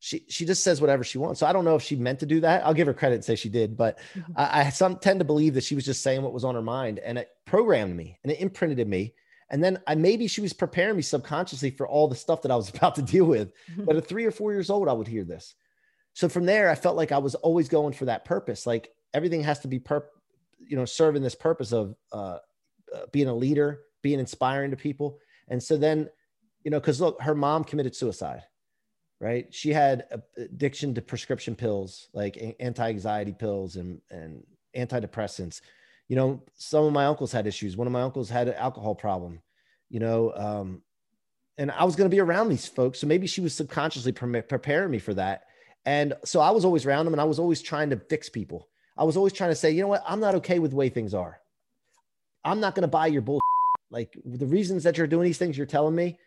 she 0.00 0.24
she 0.28 0.44
just 0.44 0.64
says 0.64 0.80
whatever 0.80 1.04
she 1.04 1.18
wants. 1.18 1.38
So 1.38 1.46
I 1.46 1.52
don't 1.52 1.64
know 1.64 1.76
if 1.76 1.84
she 1.84 1.94
meant 1.94 2.18
to 2.18 2.26
do 2.26 2.40
that. 2.40 2.66
I'll 2.66 2.74
give 2.74 2.88
her 2.88 2.94
credit 2.94 3.14
and 3.14 3.24
say 3.24 3.36
she 3.36 3.48
did, 3.48 3.76
but 3.76 4.00
mm-hmm. 4.12 4.32
I, 4.34 4.66
I 4.66 4.70
some 4.70 4.96
tend 4.96 5.20
to 5.20 5.24
believe 5.24 5.54
that 5.54 5.62
she 5.62 5.76
was 5.76 5.84
just 5.84 6.02
saying 6.02 6.22
what 6.22 6.32
was 6.32 6.44
on 6.44 6.56
her 6.56 6.62
mind, 6.62 6.98
and 6.98 7.16
it 7.16 7.28
programmed 7.46 7.94
me 7.94 8.18
and 8.24 8.32
it 8.32 8.40
imprinted 8.40 8.80
in 8.80 8.90
me. 8.90 9.14
And 9.50 9.62
then 9.62 9.78
I 9.86 9.94
maybe 9.94 10.26
she 10.26 10.40
was 10.40 10.52
preparing 10.52 10.96
me 10.96 11.02
subconsciously 11.02 11.70
for 11.70 11.86
all 11.86 12.08
the 12.08 12.16
stuff 12.16 12.42
that 12.42 12.50
I 12.50 12.56
was 12.56 12.70
about 12.74 12.96
to 12.96 13.02
deal 13.02 13.26
with. 13.26 13.52
Mm-hmm. 13.70 13.84
But 13.84 13.94
at 13.94 14.08
three 14.08 14.24
or 14.24 14.32
four 14.32 14.52
years 14.52 14.68
old, 14.68 14.88
I 14.88 14.94
would 14.94 15.06
hear 15.06 15.22
this. 15.22 15.54
So 16.14 16.28
from 16.28 16.44
there, 16.44 16.68
I 16.68 16.74
felt 16.74 16.96
like 16.96 17.12
I 17.12 17.18
was 17.18 17.36
always 17.36 17.68
going 17.68 17.92
for 17.92 18.06
that 18.06 18.24
purpose. 18.24 18.66
Like 18.66 18.90
everything 19.14 19.44
has 19.44 19.60
to 19.60 19.68
be 19.68 19.78
per- 19.78 20.08
you 20.68 20.76
know 20.76 20.84
serving 20.84 21.22
this 21.22 21.34
purpose 21.34 21.72
of 21.72 21.94
uh, 22.12 22.38
uh, 22.94 23.06
being 23.12 23.28
a 23.28 23.34
leader 23.34 23.80
being 24.00 24.20
inspiring 24.20 24.70
to 24.70 24.76
people. 24.76 25.18
And 25.48 25.60
so 25.60 25.76
then 25.76 26.08
you 26.62 26.70
know 26.70 26.80
because 26.80 27.00
look 27.00 27.20
her 27.20 27.34
mom 27.34 27.64
committed 27.64 27.94
suicide 27.94 28.44
right? 29.20 29.52
She 29.52 29.72
had 29.72 30.22
addiction 30.36 30.94
to 30.94 31.02
prescription 31.02 31.56
pills 31.56 32.06
like 32.12 32.56
anti-anxiety 32.60 33.32
pills 33.32 33.74
and 33.74 34.00
and 34.10 34.44
antidepressants. 34.76 35.60
You 36.08 36.16
know 36.16 36.42
some 36.54 36.84
of 36.84 36.92
my 36.92 37.06
uncles 37.06 37.32
had 37.32 37.46
issues. 37.46 37.76
One 37.76 37.86
of 37.86 37.92
my 37.92 38.02
uncles 38.02 38.30
had 38.30 38.48
an 38.48 38.54
alcohol 38.54 38.94
problem 38.94 39.40
you 39.88 40.00
know 40.00 40.32
um, 40.34 40.82
and 41.56 41.70
i 41.70 41.84
was 41.84 41.96
going 41.96 42.08
to 42.08 42.14
be 42.14 42.20
around 42.20 42.48
these 42.48 42.66
folks 42.66 42.98
so 42.98 43.06
maybe 43.06 43.26
she 43.26 43.40
was 43.40 43.54
subconsciously 43.54 44.12
pre- 44.12 44.42
preparing 44.42 44.90
me 44.90 44.98
for 44.98 45.14
that. 45.14 45.44
And 45.86 46.14
so 46.24 46.40
i 46.40 46.50
was 46.50 46.64
always 46.64 46.86
around 46.86 47.04
them 47.04 47.14
and 47.14 47.20
i 47.20 47.24
was 47.24 47.38
always 47.38 47.62
trying 47.62 47.90
to 47.90 47.96
fix 47.96 48.28
people 48.28 48.68
I 48.98 49.04
was 49.04 49.16
always 49.16 49.32
trying 49.32 49.50
to 49.50 49.54
say, 49.54 49.70
you 49.70 49.80
know 49.80 49.88
what? 49.88 50.02
I'm 50.06 50.18
not 50.18 50.34
okay 50.36 50.58
with 50.58 50.72
the 50.72 50.76
way 50.76 50.88
things 50.88 51.14
are. 51.14 51.40
I'm 52.44 52.58
not 52.58 52.74
going 52.74 52.82
to 52.82 52.88
buy 52.88 53.06
your 53.06 53.22
bull. 53.22 53.40
Like 53.90 54.18
the 54.24 54.46
reasons 54.46 54.82
that 54.82 54.98
you're 54.98 55.06
doing 55.06 55.24
these 55.24 55.38
things, 55.38 55.56
you're 55.56 55.66
telling 55.66 55.94
me, 55.94 56.18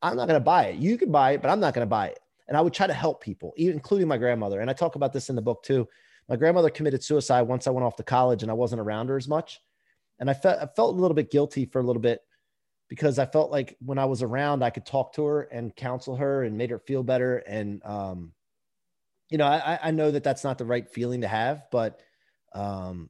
I'm 0.00 0.16
not 0.16 0.26
going 0.26 0.40
to 0.40 0.44
buy 0.44 0.64
it. 0.64 0.78
You 0.78 0.96
can 0.96 1.12
buy 1.12 1.32
it, 1.32 1.42
but 1.42 1.50
I'm 1.50 1.60
not 1.60 1.74
going 1.74 1.86
to 1.86 1.90
buy 1.90 2.08
it. 2.08 2.18
And 2.48 2.56
I 2.56 2.60
would 2.60 2.72
try 2.72 2.86
to 2.86 2.94
help 2.94 3.22
people, 3.22 3.52
including 3.56 4.08
my 4.08 4.16
grandmother. 4.16 4.60
And 4.60 4.70
I 4.70 4.72
talk 4.72 4.96
about 4.96 5.12
this 5.12 5.28
in 5.28 5.36
the 5.36 5.42
book 5.42 5.62
too. 5.62 5.86
My 6.28 6.36
grandmother 6.36 6.70
committed 6.70 7.04
suicide 7.04 7.42
once 7.42 7.66
I 7.66 7.70
went 7.70 7.84
off 7.84 7.96
to 7.96 8.02
college 8.02 8.42
and 8.42 8.50
I 8.50 8.54
wasn't 8.54 8.80
around 8.80 9.08
her 9.08 9.16
as 9.16 9.28
much. 9.28 9.60
And 10.18 10.30
I 10.30 10.34
felt, 10.34 10.60
I 10.60 10.66
felt 10.66 10.96
a 10.96 10.98
little 10.98 11.14
bit 11.14 11.30
guilty 11.30 11.66
for 11.66 11.80
a 11.80 11.84
little 11.84 12.02
bit 12.02 12.22
because 12.88 13.18
I 13.18 13.26
felt 13.26 13.50
like 13.50 13.76
when 13.84 13.98
I 13.98 14.06
was 14.06 14.22
around, 14.22 14.64
I 14.64 14.70
could 14.70 14.86
talk 14.86 15.12
to 15.14 15.24
her 15.26 15.42
and 15.42 15.74
counsel 15.76 16.16
her 16.16 16.44
and 16.44 16.56
made 16.56 16.70
her 16.70 16.78
feel 16.78 17.02
better. 17.02 17.38
And, 17.38 17.82
um, 17.84 18.32
you 19.32 19.38
know, 19.38 19.46
I, 19.46 19.78
I 19.82 19.90
know 19.92 20.10
that 20.10 20.22
that's 20.22 20.44
not 20.44 20.58
the 20.58 20.66
right 20.66 20.86
feeling 20.86 21.22
to 21.22 21.28
have, 21.28 21.64
but, 21.72 22.00
um, 22.54 23.08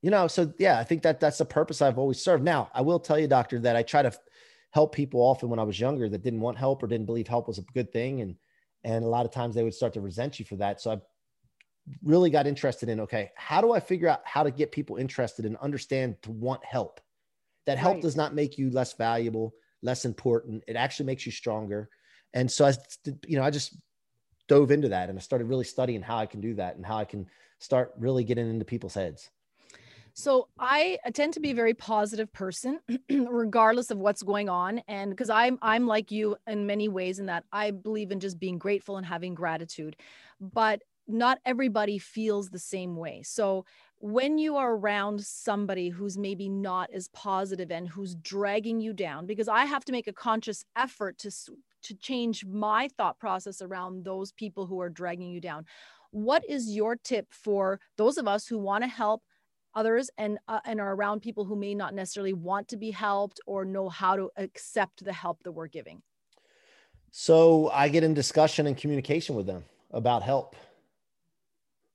you 0.00 0.10
know, 0.10 0.28
so 0.28 0.52
yeah, 0.60 0.78
I 0.78 0.84
think 0.84 1.02
that 1.02 1.18
that's 1.18 1.38
the 1.38 1.44
purpose 1.44 1.82
I've 1.82 1.98
always 1.98 2.22
served. 2.22 2.44
Now, 2.44 2.70
I 2.72 2.82
will 2.82 3.00
tell 3.00 3.18
you, 3.18 3.26
doctor, 3.26 3.58
that 3.58 3.74
I 3.74 3.82
try 3.82 4.02
to 4.02 4.12
help 4.70 4.94
people 4.94 5.20
often 5.20 5.48
when 5.48 5.58
I 5.58 5.64
was 5.64 5.80
younger 5.80 6.08
that 6.08 6.22
didn't 6.22 6.40
want 6.40 6.56
help 6.56 6.84
or 6.84 6.86
didn't 6.86 7.06
believe 7.06 7.26
help 7.26 7.48
was 7.48 7.58
a 7.58 7.62
good 7.74 7.92
thing. 7.92 8.20
And, 8.20 8.36
and 8.84 9.04
a 9.04 9.08
lot 9.08 9.26
of 9.26 9.32
times 9.32 9.56
they 9.56 9.64
would 9.64 9.74
start 9.74 9.92
to 9.94 10.00
resent 10.00 10.38
you 10.38 10.44
for 10.44 10.54
that. 10.56 10.80
So 10.80 10.92
I 10.92 10.98
really 12.04 12.30
got 12.30 12.46
interested 12.46 12.88
in, 12.88 13.00
okay, 13.00 13.32
how 13.34 13.60
do 13.60 13.72
I 13.72 13.80
figure 13.80 14.08
out 14.08 14.20
how 14.24 14.44
to 14.44 14.52
get 14.52 14.70
people 14.70 14.96
interested 14.96 15.44
and 15.44 15.56
understand 15.56 16.22
to 16.22 16.30
want 16.30 16.64
help? 16.64 17.00
That 17.66 17.76
help 17.76 17.94
right. 17.94 18.02
does 18.02 18.16
not 18.16 18.34
make 18.34 18.56
you 18.56 18.70
less 18.70 18.92
valuable, 18.92 19.52
less 19.82 20.04
important. 20.04 20.62
It 20.68 20.76
actually 20.76 21.06
makes 21.06 21.26
you 21.26 21.32
stronger. 21.32 21.90
And 22.32 22.48
so 22.48 22.66
I, 22.66 22.74
you 23.26 23.36
know, 23.36 23.42
I 23.42 23.50
just 23.50 23.76
dove 24.50 24.72
into 24.72 24.88
that 24.88 25.08
and 25.08 25.16
I 25.16 25.22
started 25.22 25.44
really 25.44 25.64
studying 25.64 26.02
how 26.02 26.18
I 26.18 26.26
can 26.26 26.40
do 26.40 26.54
that 26.54 26.74
and 26.74 26.84
how 26.84 26.96
I 26.96 27.04
can 27.04 27.24
start 27.60 27.92
really 27.96 28.24
getting 28.24 28.50
into 28.50 28.64
people's 28.64 28.94
heads. 28.94 29.30
So 30.12 30.48
I 30.58 30.98
tend 31.14 31.34
to 31.34 31.40
be 31.40 31.52
a 31.52 31.54
very 31.54 31.72
positive 31.72 32.32
person, 32.32 32.80
regardless 33.10 33.92
of 33.92 33.98
what's 33.98 34.24
going 34.24 34.48
on, 34.48 34.82
and 34.88 35.10
because 35.10 35.30
I'm 35.30 35.56
I'm 35.62 35.86
like 35.86 36.10
you 36.10 36.36
in 36.48 36.66
many 36.66 36.88
ways 36.88 37.20
in 37.20 37.26
that 37.26 37.44
I 37.52 37.70
believe 37.70 38.10
in 38.10 38.18
just 38.18 38.40
being 38.40 38.58
grateful 38.58 38.96
and 38.96 39.06
having 39.06 39.34
gratitude, 39.34 39.94
but 40.40 40.82
not 41.06 41.38
everybody 41.44 41.98
feels 41.98 42.50
the 42.50 42.58
same 42.58 42.96
way. 42.96 43.22
So 43.22 43.64
when 44.00 44.38
you 44.38 44.56
are 44.56 44.74
around 44.74 45.22
somebody 45.22 45.90
who's 45.90 46.16
maybe 46.16 46.48
not 46.48 46.90
as 46.90 47.08
positive 47.08 47.70
and 47.70 47.86
who's 47.86 48.14
dragging 48.14 48.80
you 48.80 48.94
down, 48.94 49.26
because 49.26 49.46
I 49.46 49.66
have 49.66 49.84
to 49.84 49.92
make 49.92 50.08
a 50.08 50.12
conscious 50.12 50.64
effort 50.74 51.18
to 51.18 51.30
to 51.82 51.94
change 51.94 52.44
my 52.44 52.88
thought 52.96 53.18
process 53.18 53.62
around 53.62 54.04
those 54.04 54.32
people 54.32 54.66
who 54.66 54.80
are 54.80 54.90
dragging 54.90 55.30
you 55.30 55.40
down. 55.40 55.64
What 56.10 56.42
is 56.48 56.74
your 56.74 56.96
tip 56.96 57.26
for 57.30 57.80
those 57.96 58.18
of 58.18 58.28
us 58.28 58.46
who 58.46 58.58
want 58.58 58.84
to 58.84 58.88
help 58.88 59.22
others 59.74 60.10
and 60.18 60.38
uh, 60.48 60.60
and 60.64 60.80
are 60.80 60.94
around 60.94 61.20
people 61.20 61.44
who 61.44 61.56
may 61.56 61.74
not 61.74 61.94
necessarily 61.94 62.32
want 62.32 62.68
to 62.68 62.76
be 62.76 62.90
helped 62.90 63.40
or 63.46 63.64
know 63.64 63.88
how 63.88 64.16
to 64.16 64.30
accept 64.36 65.04
the 65.04 65.12
help 65.12 65.42
that 65.42 65.52
we're 65.52 65.68
giving? 65.68 66.02
So 67.10 67.70
I 67.70 67.88
get 67.88 68.02
in 68.02 68.14
discussion 68.14 68.66
and 68.66 68.76
communication 68.76 69.34
with 69.34 69.46
them 69.46 69.64
about 69.90 70.22
help. 70.22 70.56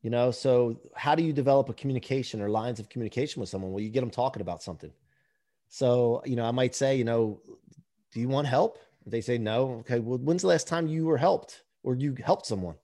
You 0.05 0.11
know, 0.11 0.29
so 0.29 0.79
how 0.93 1.15
do 1.15 1.23
you 1.23 1.33
develop 1.33 1.67
a 1.67 1.73
communication 1.73 2.39
or 2.39 2.47
lines 2.47 2.79
of 2.79 2.89
communication 2.89 3.39
with 3.39 3.49
someone? 3.49 3.71
Well, 3.71 3.83
you 3.83 3.89
get 3.89 4.01
them 4.01 4.11
talking 4.11 4.43
about 4.43 4.61
something. 4.61 4.91
So, 5.67 6.21
you 6.27 6.35
know, 6.35 6.45
I 6.45 6.51
might 6.51 6.75
say, 6.75 6.95
you 6.95 7.03
know, 7.03 7.41
do 8.13 8.19
you 8.19 8.29
want 8.29 8.45
help? 8.45 8.77
They 9.07 9.19
say 9.19 9.39
no, 9.39 9.77
okay, 9.79 9.97
well, 9.97 10.19
when's 10.19 10.43
the 10.43 10.49
last 10.49 10.67
time 10.67 10.85
you 10.85 11.07
were 11.07 11.17
helped 11.17 11.63
or 11.81 11.95
you 11.95 12.15
helped 12.23 12.45
someone? 12.45 12.75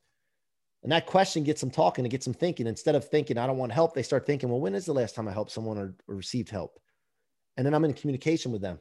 And 0.81 0.91
that 0.91 1.05
question 1.05 1.43
gets 1.43 1.61
them 1.61 1.69
talking, 1.69 2.07
it 2.07 2.09
gets 2.09 2.25
them 2.25 2.33
thinking. 2.33 2.65
Instead 2.65 2.95
of 2.95 3.07
thinking, 3.07 3.37
I 3.37 3.45
don't 3.45 3.59
want 3.59 3.71
help, 3.71 3.93
they 3.93 4.01
start 4.01 4.25
thinking, 4.25 4.49
well, 4.49 4.59
when 4.59 4.73
is 4.73 4.85
the 4.87 4.93
last 4.93 5.13
time 5.13 5.27
I 5.27 5.31
helped 5.31 5.51
someone 5.51 5.77
or, 5.77 5.93
or 6.07 6.15
received 6.15 6.49
help? 6.49 6.79
And 7.55 7.63
then 7.63 7.75
I'm 7.75 7.85
in 7.85 7.93
communication 7.93 8.51
with 8.51 8.63
them. 8.63 8.79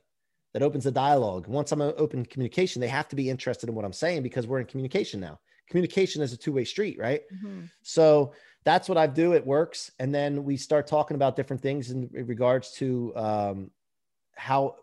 That 0.54 0.62
opens 0.62 0.84
the 0.84 0.92
dialogue. 0.92 1.46
Once 1.46 1.72
I'm 1.72 1.82
uh, 1.82 1.92
open 1.98 2.24
communication, 2.24 2.80
they 2.80 2.88
have 2.88 3.08
to 3.08 3.16
be 3.16 3.28
interested 3.28 3.68
in 3.68 3.74
what 3.74 3.84
I'm 3.84 3.92
saying 3.92 4.22
because 4.22 4.46
we're 4.46 4.60
in 4.60 4.66
communication 4.66 5.20
now. 5.20 5.40
Communication 5.70 6.20
is 6.20 6.32
a 6.32 6.36
two 6.36 6.52
way 6.52 6.64
street, 6.64 6.98
right? 6.98 7.22
Mm-hmm. 7.32 7.62
So 7.82 8.32
that's 8.64 8.88
what 8.88 8.98
I 8.98 9.06
do. 9.06 9.32
It 9.32 9.46
works. 9.46 9.90
And 9.98 10.14
then 10.14 10.44
we 10.44 10.56
start 10.56 10.86
talking 10.86 11.14
about 11.14 11.36
different 11.36 11.62
things 11.62 11.90
in 11.90 12.10
regards 12.12 12.72
to 12.72 13.12
um, 13.16 13.70
how 14.36 14.76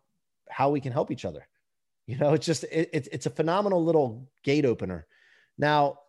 how 0.50 0.70
we 0.70 0.80
can 0.80 0.92
help 0.92 1.12
each 1.12 1.26
other. 1.26 1.48
You 2.08 2.18
know, 2.18 2.34
it's 2.34 2.46
just 2.46 2.64
it, 2.64 2.90
it's 2.94 3.10
it's 3.10 3.26
a 3.26 3.30
phenomenal 3.30 3.84
little 3.84 4.30
gate 4.44 4.66
opener. 4.66 5.06
Now, 5.58 6.00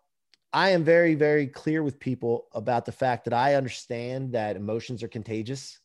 I 0.52 0.70
am 0.70 0.84
very 0.84 1.16
very 1.16 1.48
clear 1.48 1.82
with 1.82 1.98
people 1.98 2.46
about 2.52 2.86
the 2.86 2.92
fact 2.92 3.24
that 3.24 3.34
I 3.34 3.54
understand 3.54 4.32
that 4.32 4.54
emotions 4.54 5.02
are 5.02 5.08
contagious, 5.08 5.80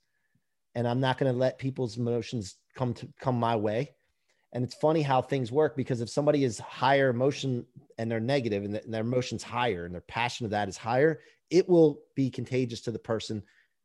and 0.76 0.88
I'm 0.88 1.00
not 1.00 1.18
going 1.18 1.32
to 1.32 1.38
let 1.38 1.58
people's 1.58 1.98
emotions 1.98 2.58
come 2.76 2.94
to 2.94 3.08
come 3.20 3.40
my 3.40 3.56
way. 3.56 3.96
And 4.54 4.64
it's 4.64 4.76
funny 4.76 5.02
how 5.02 5.20
things 5.20 5.52
work 5.52 5.76
because 5.76 6.00
if 6.00 6.10
somebody 6.10 6.44
is 6.44 6.60
higher 6.60 7.10
emotion 7.10 7.66
and 7.98 8.10
they're 8.10 8.20
negative 8.20 8.64
and, 8.64 8.82
their 8.88 9.02
emotions 9.02 9.44
higher 9.44 9.86
and 9.86 9.94
their 9.94 10.02
passion 10.02 10.46
of 10.46 10.52
that 10.52 10.68
is 10.68 10.78
higher, 10.78 11.20
it 11.50 11.68
will 11.68 12.00
be 12.16 12.30
contagious 12.30 12.82
to 12.82 12.92
the 12.92 13.00
person 13.00 13.44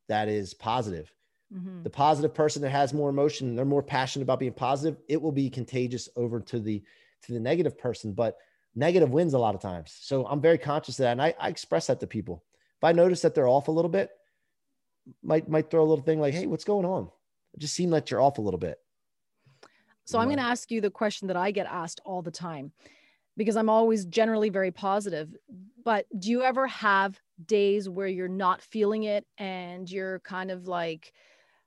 that 0.09 0.29
is 0.29 0.55
positive. 0.55 1.13
Mm-hmm. 1.55 1.83
The 1.83 1.91
positive 1.91 2.35
person 2.35 2.63
that 2.63 2.71
has 2.71 2.93
more 2.93 3.11
emotion, 3.11 3.57
they're 3.57 3.65
more 3.65 3.83
passionate 3.83 4.25
about 4.25 4.39
being 4.39 4.53
positive, 4.53 4.99
it 5.09 5.21
will 5.21 5.33
be 5.33 5.49
contagious 5.49 6.09
over 6.17 6.41
to 6.41 6.61
the 6.61 6.83
to 7.23 7.33
the 7.33 7.41
negative 7.41 7.79
person. 7.79 8.13
But 8.13 8.37
negative 8.75 9.11
wins 9.11 9.35
a 9.35 9.39
lot 9.39 9.55
of 9.55 9.61
times. 9.61 9.97
So 10.01 10.27
I'm 10.27 10.41
very 10.41 10.59
conscious 10.59 10.99
of 10.99 11.05
that. 11.05 11.13
And 11.13 11.23
I, 11.23 11.35
I 11.39 11.49
express 11.49 11.89
that 11.89 12.01
to 12.01 12.07
people. 12.07 12.45
If 12.77 12.85
I 12.85 12.93
notice 12.93 13.23
that 13.23 13.35
they're 13.35 13.49
off 13.49 13.69
a 13.69 13.73
little 13.73 13.89
bit, 13.89 14.11
might 15.23 15.49
might 15.49 15.71
throw 15.71 15.83
a 15.83 15.89
little 15.89 16.05
thing 16.05 16.21
like, 16.21 16.35
hey, 16.35 16.47
what's 16.47 16.65
going 16.65 16.85
on? 16.85 17.09
It 17.55 17.61
just 17.61 17.75
seemed 17.75 17.93
like 17.93 18.11
you're 18.11 18.21
off 18.21 18.39
a 18.39 18.43
little 18.43 18.61
bit. 18.61 18.79
So 20.05 20.19
I'm 20.19 20.29
going 20.29 20.39
to 20.39 20.43
ask 20.43 20.71
you 20.71 20.81
the 20.81 20.91
question 20.91 21.29
that 21.29 21.37
I 21.37 21.51
get 21.51 21.67
asked 21.67 22.01
all 22.07 22.23
the 22.23 22.31
time 22.31 22.73
because 23.39 23.57
I'm 23.57 23.71
always 23.71 24.05
generally 24.05 24.51
very 24.51 24.73
positive. 24.73 25.35
But 25.85 26.05
do 26.19 26.29
you 26.29 26.43
ever 26.43 26.67
have 26.67 27.19
days 27.47 27.89
where 27.89 28.09
you're 28.09 28.29
not 28.29 28.61
feeling 28.61 29.05
it 29.05 29.25
and 29.39 29.91
you're 29.91 30.19
kind 30.21 30.51
of 30.51 30.67
like, 30.67 31.13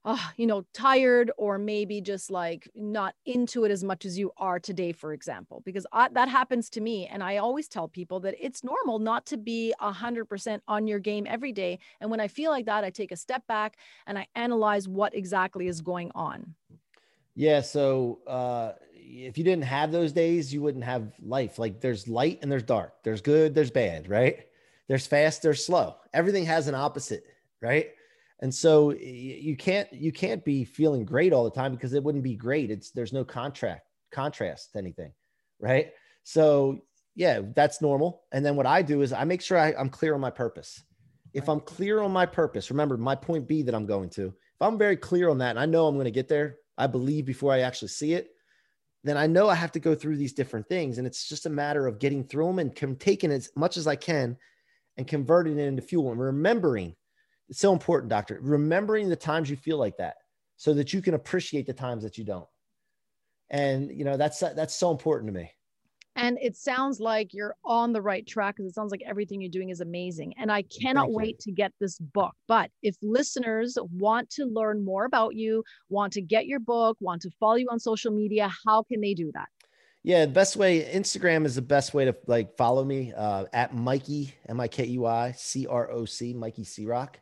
uh, 0.03 0.17
you 0.35 0.45
know, 0.45 0.65
tired 0.73 1.31
or 1.37 1.57
maybe 1.57 2.01
just 2.01 2.29
like 2.29 2.69
not 2.75 3.15
into 3.25 3.63
it 3.63 3.71
as 3.71 3.83
much 3.83 4.05
as 4.05 4.19
you 4.19 4.31
are 4.37 4.59
today, 4.59 4.91
for 4.91 5.13
example, 5.13 5.61
because 5.65 5.87
I, 5.93 6.09
that 6.09 6.27
happens 6.27 6.69
to 6.71 6.81
me. 6.81 7.07
And 7.07 7.23
I 7.23 7.37
always 7.37 7.69
tell 7.69 7.87
people 7.87 8.19
that 8.19 8.35
it's 8.39 8.63
normal 8.63 8.99
not 8.99 9.25
to 9.27 9.37
be 9.37 9.73
100% 9.81 10.59
on 10.67 10.87
your 10.87 10.99
game 10.99 11.25
every 11.27 11.53
day. 11.53 11.79
And 12.01 12.11
when 12.11 12.19
I 12.19 12.27
feel 12.27 12.51
like 12.51 12.65
that, 12.65 12.83
I 12.83 12.89
take 12.89 13.11
a 13.11 13.15
step 13.15 13.47
back 13.47 13.77
and 14.05 14.19
I 14.19 14.27
analyze 14.35 14.89
what 14.89 15.15
exactly 15.15 15.67
is 15.67 15.81
going 15.81 16.11
on. 16.15 16.53
Yeah. 17.33 17.61
So 17.61 18.19
uh, 18.27 18.73
if 19.11 19.37
you 19.37 19.43
didn't 19.43 19.65
have 19.65 19.91
those 19.91 20.13
days, 20.13 20.53
you 20.53 20.61
wouldn't 20.61 20.83
have 20.83 21.11
life. 21.21 21.59
Like 21.59 21.81
there's 21.81 22.07
light 22.07 22.39
and 22.41 22.51
there's 22.51 22.63
dark, 22.63 22.93
there's 23.03 23.21
good, 23.21 23.53
there's 23.53 23.71
bad, 23.71 24.09
right? 24.09 24.39
There's 24.87 25.07
fast, 25.07 25.41
there's 25.41 25.65
slow. 25.65 25.95
Everything 26.13 26.45
has 26.45 26.67
an 26.67 26.75
opposite, 26.75 27.23
right? 27.61 27.89
And 28.39 28.53
so 28.53 28.91
you 28.91 29.55
can't 29.55 29.91
you 29.93 30.11
can't 30.11 30.43
be 30.43 30.65
feeling 30.65 31.05
great 31.05 31.33
all 31.33 31.43
the 31.43 31.51
time 31.51 31.73
because 31.73 31.93
it 31.93 32.03
wouldn't 32.03 32.23
be 32.23 32.35
great. 32.35 32.71
It's 32.71 32.91
there's 32.91 33.13
no 33.13 33.23
contract 33.23 33.85
contrast 34.11 34.73
to 34.73 34.79
anything, 34.79 35.13
right? 35.59 35.91
So 36.23 36.81
yeah, 37.15 37.41
that's 37.55 37.81
normal. 37.81 38.23
And 38.31 38.45
then 38.45 38.55
what 38.55 38.65
I 38.65 38.81
do 38.81 39.01
is 39.01 39.13
I 39.13 39.25
make 39.25 39.41
sure 39.41 39.57
I, 39.57 39.73
I'm 39.73 39.89
clear 39.89 40.15
on 40.15 40.21
my 40.21 40.31
purpose. 40.31 40.83
If 41.33 41.49
I'm 41.49 41.59
clear 41.59 42.01
on 42.01 42.11
my 42.11 42.25
purpose, 42.25 42.71
remember 42.71 42.97
my 42.97 43.15
point 43.15 43.47
B 43.47 43.61
that 43.63 43.75
I'm 43.75 43.85
going 43.85 44.09
to. 44.11 44.27
If 44.27 44.61
I'm 44.61 44.77
very 44.77 44.97
clear 44.97 45.29
on 45.29 45.37
that 45.37 45.51
and 45.51 45.59
I 45.59 45.65
know 45.65 45.87
I'm 45.87 45.95
going 45.95 46.05
to 46.05 46.11
get 46.11 46.27
there, 46.27 46.57
I 46.77 46.87
believe 46.87 47.25
before 47.25 47.53
I 47.53 47.59
actually 47.59 47.89
see 47.89 48.13
it, 48.13 48.30
then 49.03 49.17
I 49.17 49.27
know 49.27 49.49
I 49.49 49.55
have 49.55 49.71
to 49.73 49.79
go 49.79 49.95
through 49.95 50.17
these 50.17 50.33
different 50.33 50.67
things. 50.67 50.97
And 50.97 51.07
it's 51.07 51.27
just 51.27 51.45
a 51.45 51.49
matter 51.49 51.87
of 51.87 51.99
getting 51.99 52.23
through 52.23 52.47
them 52.47 52.59
and 52.59 52.99
taking 52.99 53.31
as 53.31 53.49
much 53.55 53.77
as 53.77 53.87
I 53.87 53.95
can 53.95 54.37
and 54.97 55.07
converting 55.07 55.57
it 55.57 55.65
into 55.65 55.81
fuel 55.81 56.11
and 56.11 56.19
remembering 56.19 56.95
it's 57.51 57.59
so 57.59 57.73
important, 57.73 58.09
doctor. 58.09 58.39
Remembering 58.41 59.09
the 59.09 59.15
times 59.17 59.49
you 59.49 59.57
feel 59.57 59.77
like 59.77 59.97
that 59.97 60.15
so 60.55 60.73
that 60.73 60.93
you 60.93 61.01
can 61.01 61.15
appreciate 61.15 61.67
the 61.67 61.73
times 61.73 62.01
that 62.03 62.17
you 62.17 62.23
don't. 62.23 62.47
And 63.49 63.91
you 63.91 64.05
know, 64.05 64.15
that's 64.15 64.39
that's 64.39 64.73
so 64.73 64.89
important 64.89 65.27
to 65.27 65.37
me. 65.37 65.51
And 66.15 66.37
it 66.41 66.57
sounds 66.57 66.99
like 66.99 67.33
you're 67.33 67.55
on 67.63 67.93
the 67.93 68.01
right 68.01 68.27
track 68.27 68.57
because 68.57 68.69
it 68.69 68.75
sounds 68.75 68.91
like 68.91 69.01
everything 69.05 69.41
you're 69.41 69.49
doing 69.49 69.69
is 69.69 69.79
amazing. 69.79 70.33
And 70.37 70.51
I 70.51 70.63
cannot 70.63 71.05
Thank 71.05 71.17
wait 71.17 71.35
you. 71.39 71.43
to 71.43 71.51
get 71.53 71.71
this 71.79 71.97
book. 71.99 72.35
But 72.47 72.69
if 72.83 72.95
listeners 73.01 73.77
want 73.97 74.29
to 74.31 74.45
learn 74.45 74.83
more 74.83 75.05
about 75.05 75.35
you, 75.35 75.63
want 75.89 76.11
to 76.13 76.21
get 76.21 76.47
your 76.47 76.59
book, 76.59 76.97
want 76.99 77.21
to 77.21 77.31
follow 77.39 77.55
you 77.55 77.67
on 77.71 77.79
social 77.79 78.11
media, 78.11 78.51
how 78.65 78.83
can 78.83 78.99
they 78.99 79.13
do 79.13 79.31
that? 79.33 79.47
Yeah, 80.03 80.25
the 80.25 80.31
best 80.31 80.57
way 80.57 80.83
Instagram 80.83 81.45
is 81.45 81.55
the 81.55 81.61
best 81.61 81.93
way 81.93 82.05
to 82.05 82.15
like 82.25 82.57
follow 82.57 82.83
me 82.83 83.13
uh, 83.15 83.45
at 83.53 83.73
Mikey 83.73 84.33
M 84.49 84.59
I 84.59 84.67
K 84.67 84.85
E 84.85 84.97
Y 84.97 85.31
C 85.37 85.67
R 85.67 85.91
O 85.91 86.05
C 86.05 86.33
Mikey 86.33 86.63
C-Roc. 86.63 87.19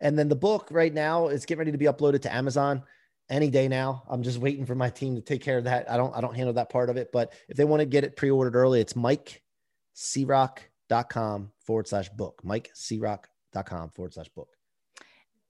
And 0.00 0.16
then 0.16 0.28
the 0.28 0.36
book 0.36 0.68
right 0.70 0.92
now 0.92 1.28
is 1.28 1.44
getting 1.44 1.58
ready 1.58 1.72
to 1.72 1.78
be 1.78 1.86
uploaded 1.86 2.22
to 2.22 2.34
Amazon 2.34 2.84
any 3.30 3.50
day 3.50 3.68
now. 3.68 4.02
I'm 4.08 4.22
just 4.22 4.38
waiting 4.38 4.64
for 4.66 4.74
my 4.74 4.90
team 4.90 5.14
to 5.16 5.20
take 5.20 5.42
care 5.42 5.58
of 5.58 5.64
that. 5.64 5.90
I 5.90 5.96
don't 5.96 6.16
I 6.16 6.20
don't 6.20 6.34
handle 6.34 6.54
that 6.54 6.70
part 6.70 6.90
of 6.90 6.96
it, 6.96 7.10
but 7.12 7.32
if 7.48 7.56
they 7.56 7.64
want 7.64 7.80
to 7.80 7.86
get 7.86 8.04
it 8.04 8.16
pre-ordered 8.16 8.56
early, 8.56 8.80
it's 8.80 8.94
mikecroc.com 8.94 11.52
forward 11.60 11.88
slash 11.88 12.08
book. 12.10 12.40
mikecroc.com 12.44 13.90
forward 13.90 14.14
slash 14.14 14.28
book. 14.30 14.48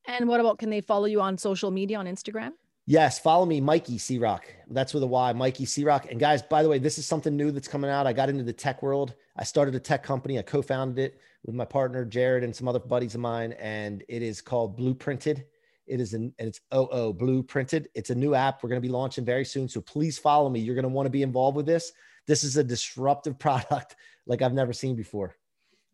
And 0.06 0.28
what 0.28 0.40
about 0.40 0.58
can 0.58 0.70
they 0.70 0.80
follow 0.80 1.04
you 1.04 1.20
on 1.20 1.36
social 1.36 1.70
media 1.70 1.98
on 1.98 2.06
Instagram? 2.06 2.52
Yes, 2.86 3.18
follow 3.18 3.44
me, 3.44 3.60
Mikey 3.60 3.98
C-Roc. 3.98 4.46
That's 4.70 4.94
with 4.94 5.02
a 5.02 5.06
Y, 5.06 5.34
Mikey 5.34 5.66
C-Roc. 5.66 6.10
And 6.10 6.18
guys, 6.18 6.40
by 6.40 6.62
the 6.62 6.70
way, 6.70 6.78
this 6.78 6.96
is 6.96 7.04
something 7.04 7.36
new 7.36 7.50
that's 7.50 7.68
coming 7.68 7.90
out. 7.90 8.06
I 8.06 8.14
got 8.14 8.30
into 8.30 8.44
the 8.44 8.52
tech 8.54 8.82
world. 8.82 9.12
I 9.36 9.44
started 9.44 9.74
a 9.74 9.78
tech 9.78 10.02
company. 10.02 10.38
I 10.38 10.42
co-founded 10.42 10.98
it 10.98 11.20
with 11.44 11.54
my 11.54 11.66
partner 11.66 12.06
Jared 12.06 12.44
and 12.44 12.56
some 12.56 12.66
other 12.66 12.78
buddies 12.78 13.14
of 13.14 13.20
mine, 13.20 13.52
and 13.58 14.02
it 14.08 14.22
is 14.22 14.40
called 14.40 14.78
Blueprinted. 14.78 15.44
It 15.88 16.00
is 16.00 16.14
an 16.14 16.34
and 16.38 16.48
it's 16.48 16.60
OO 16.74 17.12
blue 17.12 17.42
printed. 17.42 17.88
It's 17.94 18.10
a 18.10 18.14
new 18.14 18.34
app 18.34 18.62
we're 18.62 18.68
going 18.68 18.80
to 18.80 18.86
be 18.86 18.92
launching 18.92 19.24
very 19.24 19.44
soon. 19.44 19.68
So 19.68 19.80
please 19.80 20.18
follow 20.18 20.48
me. 20.48 20.60
You're 20.60 20.74
going 20.74 20.84
to 20.84 20.88
want 20.88 21.06
to 21.06 21.10
be 21.10 21.22
involved 21.22 21.56
with 21.56 21.66
this. 21.66 21.92
This 22.26 22.44
is 22.44 22.56
a 22.56 22.64
disruptive 22.64 23.38
product 23.38 23.96
like 24.26 24.42
I've 24.42 24.52
never 24.52 24.72
seen 24.72 24.96
before. 24.96 25.36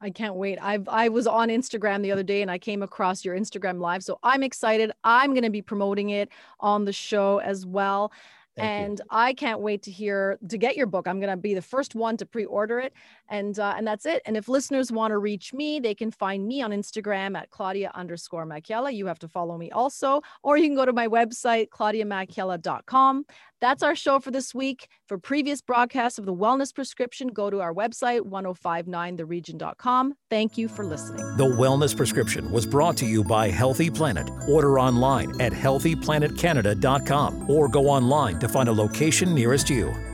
I 0.00 0.11
can't 0.11 0.35
wait. 0.35 0.59
I 0.61 0.80
I 0.88 1.09
was 1.09 1.26
on 1.26 1.48
Instagram 1.48 2.02
the 2.02 2.12
other 2.12 2.22
day 2.22 2.42
and 2.42 2.50
I 2.50 2.59
came 2.59 2.83
across 2.83 3.24
your 3.24 3.37
Instagram 3.37 3.80
live. 3.80 4.02
So 4.02 4.18
I'm 4.22 4.42
excited. 4.42 4.92
I'm 5.02 5.30
going 5.30 5.44
to 5.44 5.50
be 5.50 5.62
promoting 5.62 6.11
it 6.11 6.28
on 6.61 6.85
the 6.85 6.92
show 6.92 7.38
as 7.38 7.64
well. 7.64 8.12
And 8.57 8.99
you. 9.01 9.05
I 9.11 9.35
can't 9.35 9.61
wait 9.61 9.83
to 9.83 9.90
hear 9.90 10.38
to 10.49 10.59
get 10.59 10.77
your 10.77 10.87
book. 10.87 11.09
I'm 11.09 11.19
going 11.19 11.31
to 11.31 11.37
be 11.37 11.55
the 11.55 11.62
first 11.62 11.95
one 11.95 12.17
to 12.19 12.27
pre-order 12.27 12.79
it, 12.79 12.93
and 13.29 13.59
uh, 13.59 13.75
and 13.77 13.87
that's 13.87 14.07
it. 14.07 14.23
And 14.27 14.37
if 14.37 14.49
listeners 14.49 14.93
want 14.93 15.11
to 15.12 15.19
reach 15.19 15.53
me, 15.53 15.81
they 15.81 15.95
can 15.95 16.11
find 16.11 16.47
me 16.47 16.62
on 16.62 16.71
Instagram 16.71 17.37
at 17.37 17.51
Claudia 17.51 17.90
underscore 17.95 18.47
Macchiella. 18.47 18.95
You 18.95 19.07
have 19.07 19.19
to 19.21 19.29
follow 19.29 19.59
me 19.59 19.71
also, 19.71 20.23
or 20.43 20.57
you 20.57 20.69
can 20.69 20.77
go 20.77 20.85
to 20.85 20.93
my 20.93 21.09
website 21.09 21.69
claudiamacchiella.com. 21.71 23.25
That's 23.64 23.83
our 23.83 23.94
show 23.94 24.20
for 24.20 24.31
this 24.31 24.55
week. 24.55 24.88
For 25.09 25.16
previous 25.16 25.62
broadcasts 25.62 26.18
of 26.18 26.27
the 26.27 26.35
Wellness 26.35 26.74
Prescription, 26.74 27.29
go 27.29 27.48
to 27.48 27.62
our 27.62 27.72
website, 27.72 28.20
1059theregion.com. 28.20 30.12
Thank 30.29 30.59
you 30.59 30.68
for 30.68 30.85
listening. 30.85 31.24
The 31.38 31.46
Wellness 31.46 31.96
Prescription 31.96 32.50
was 32.50 32.66
brought 32.66 32.98
to 32.98 33.07
you 33.07 33.24
by 33.24 33.48
Healthy 33.48 33.88
Planet. 33.88 34.29
Order 34.46 34.79
online 34.79 35.40
at 35.40 35.53
healthyplanetcanada.com 35.53 37.48
or 37.48 37.68
go 37.68 37.88
online 37.88 38.38
to 38.40 38.48
find 38.48 38.68
a 38.68 38.72
location 38.72 39.35
nearest 39.35 39.70
you. 39.70 40.13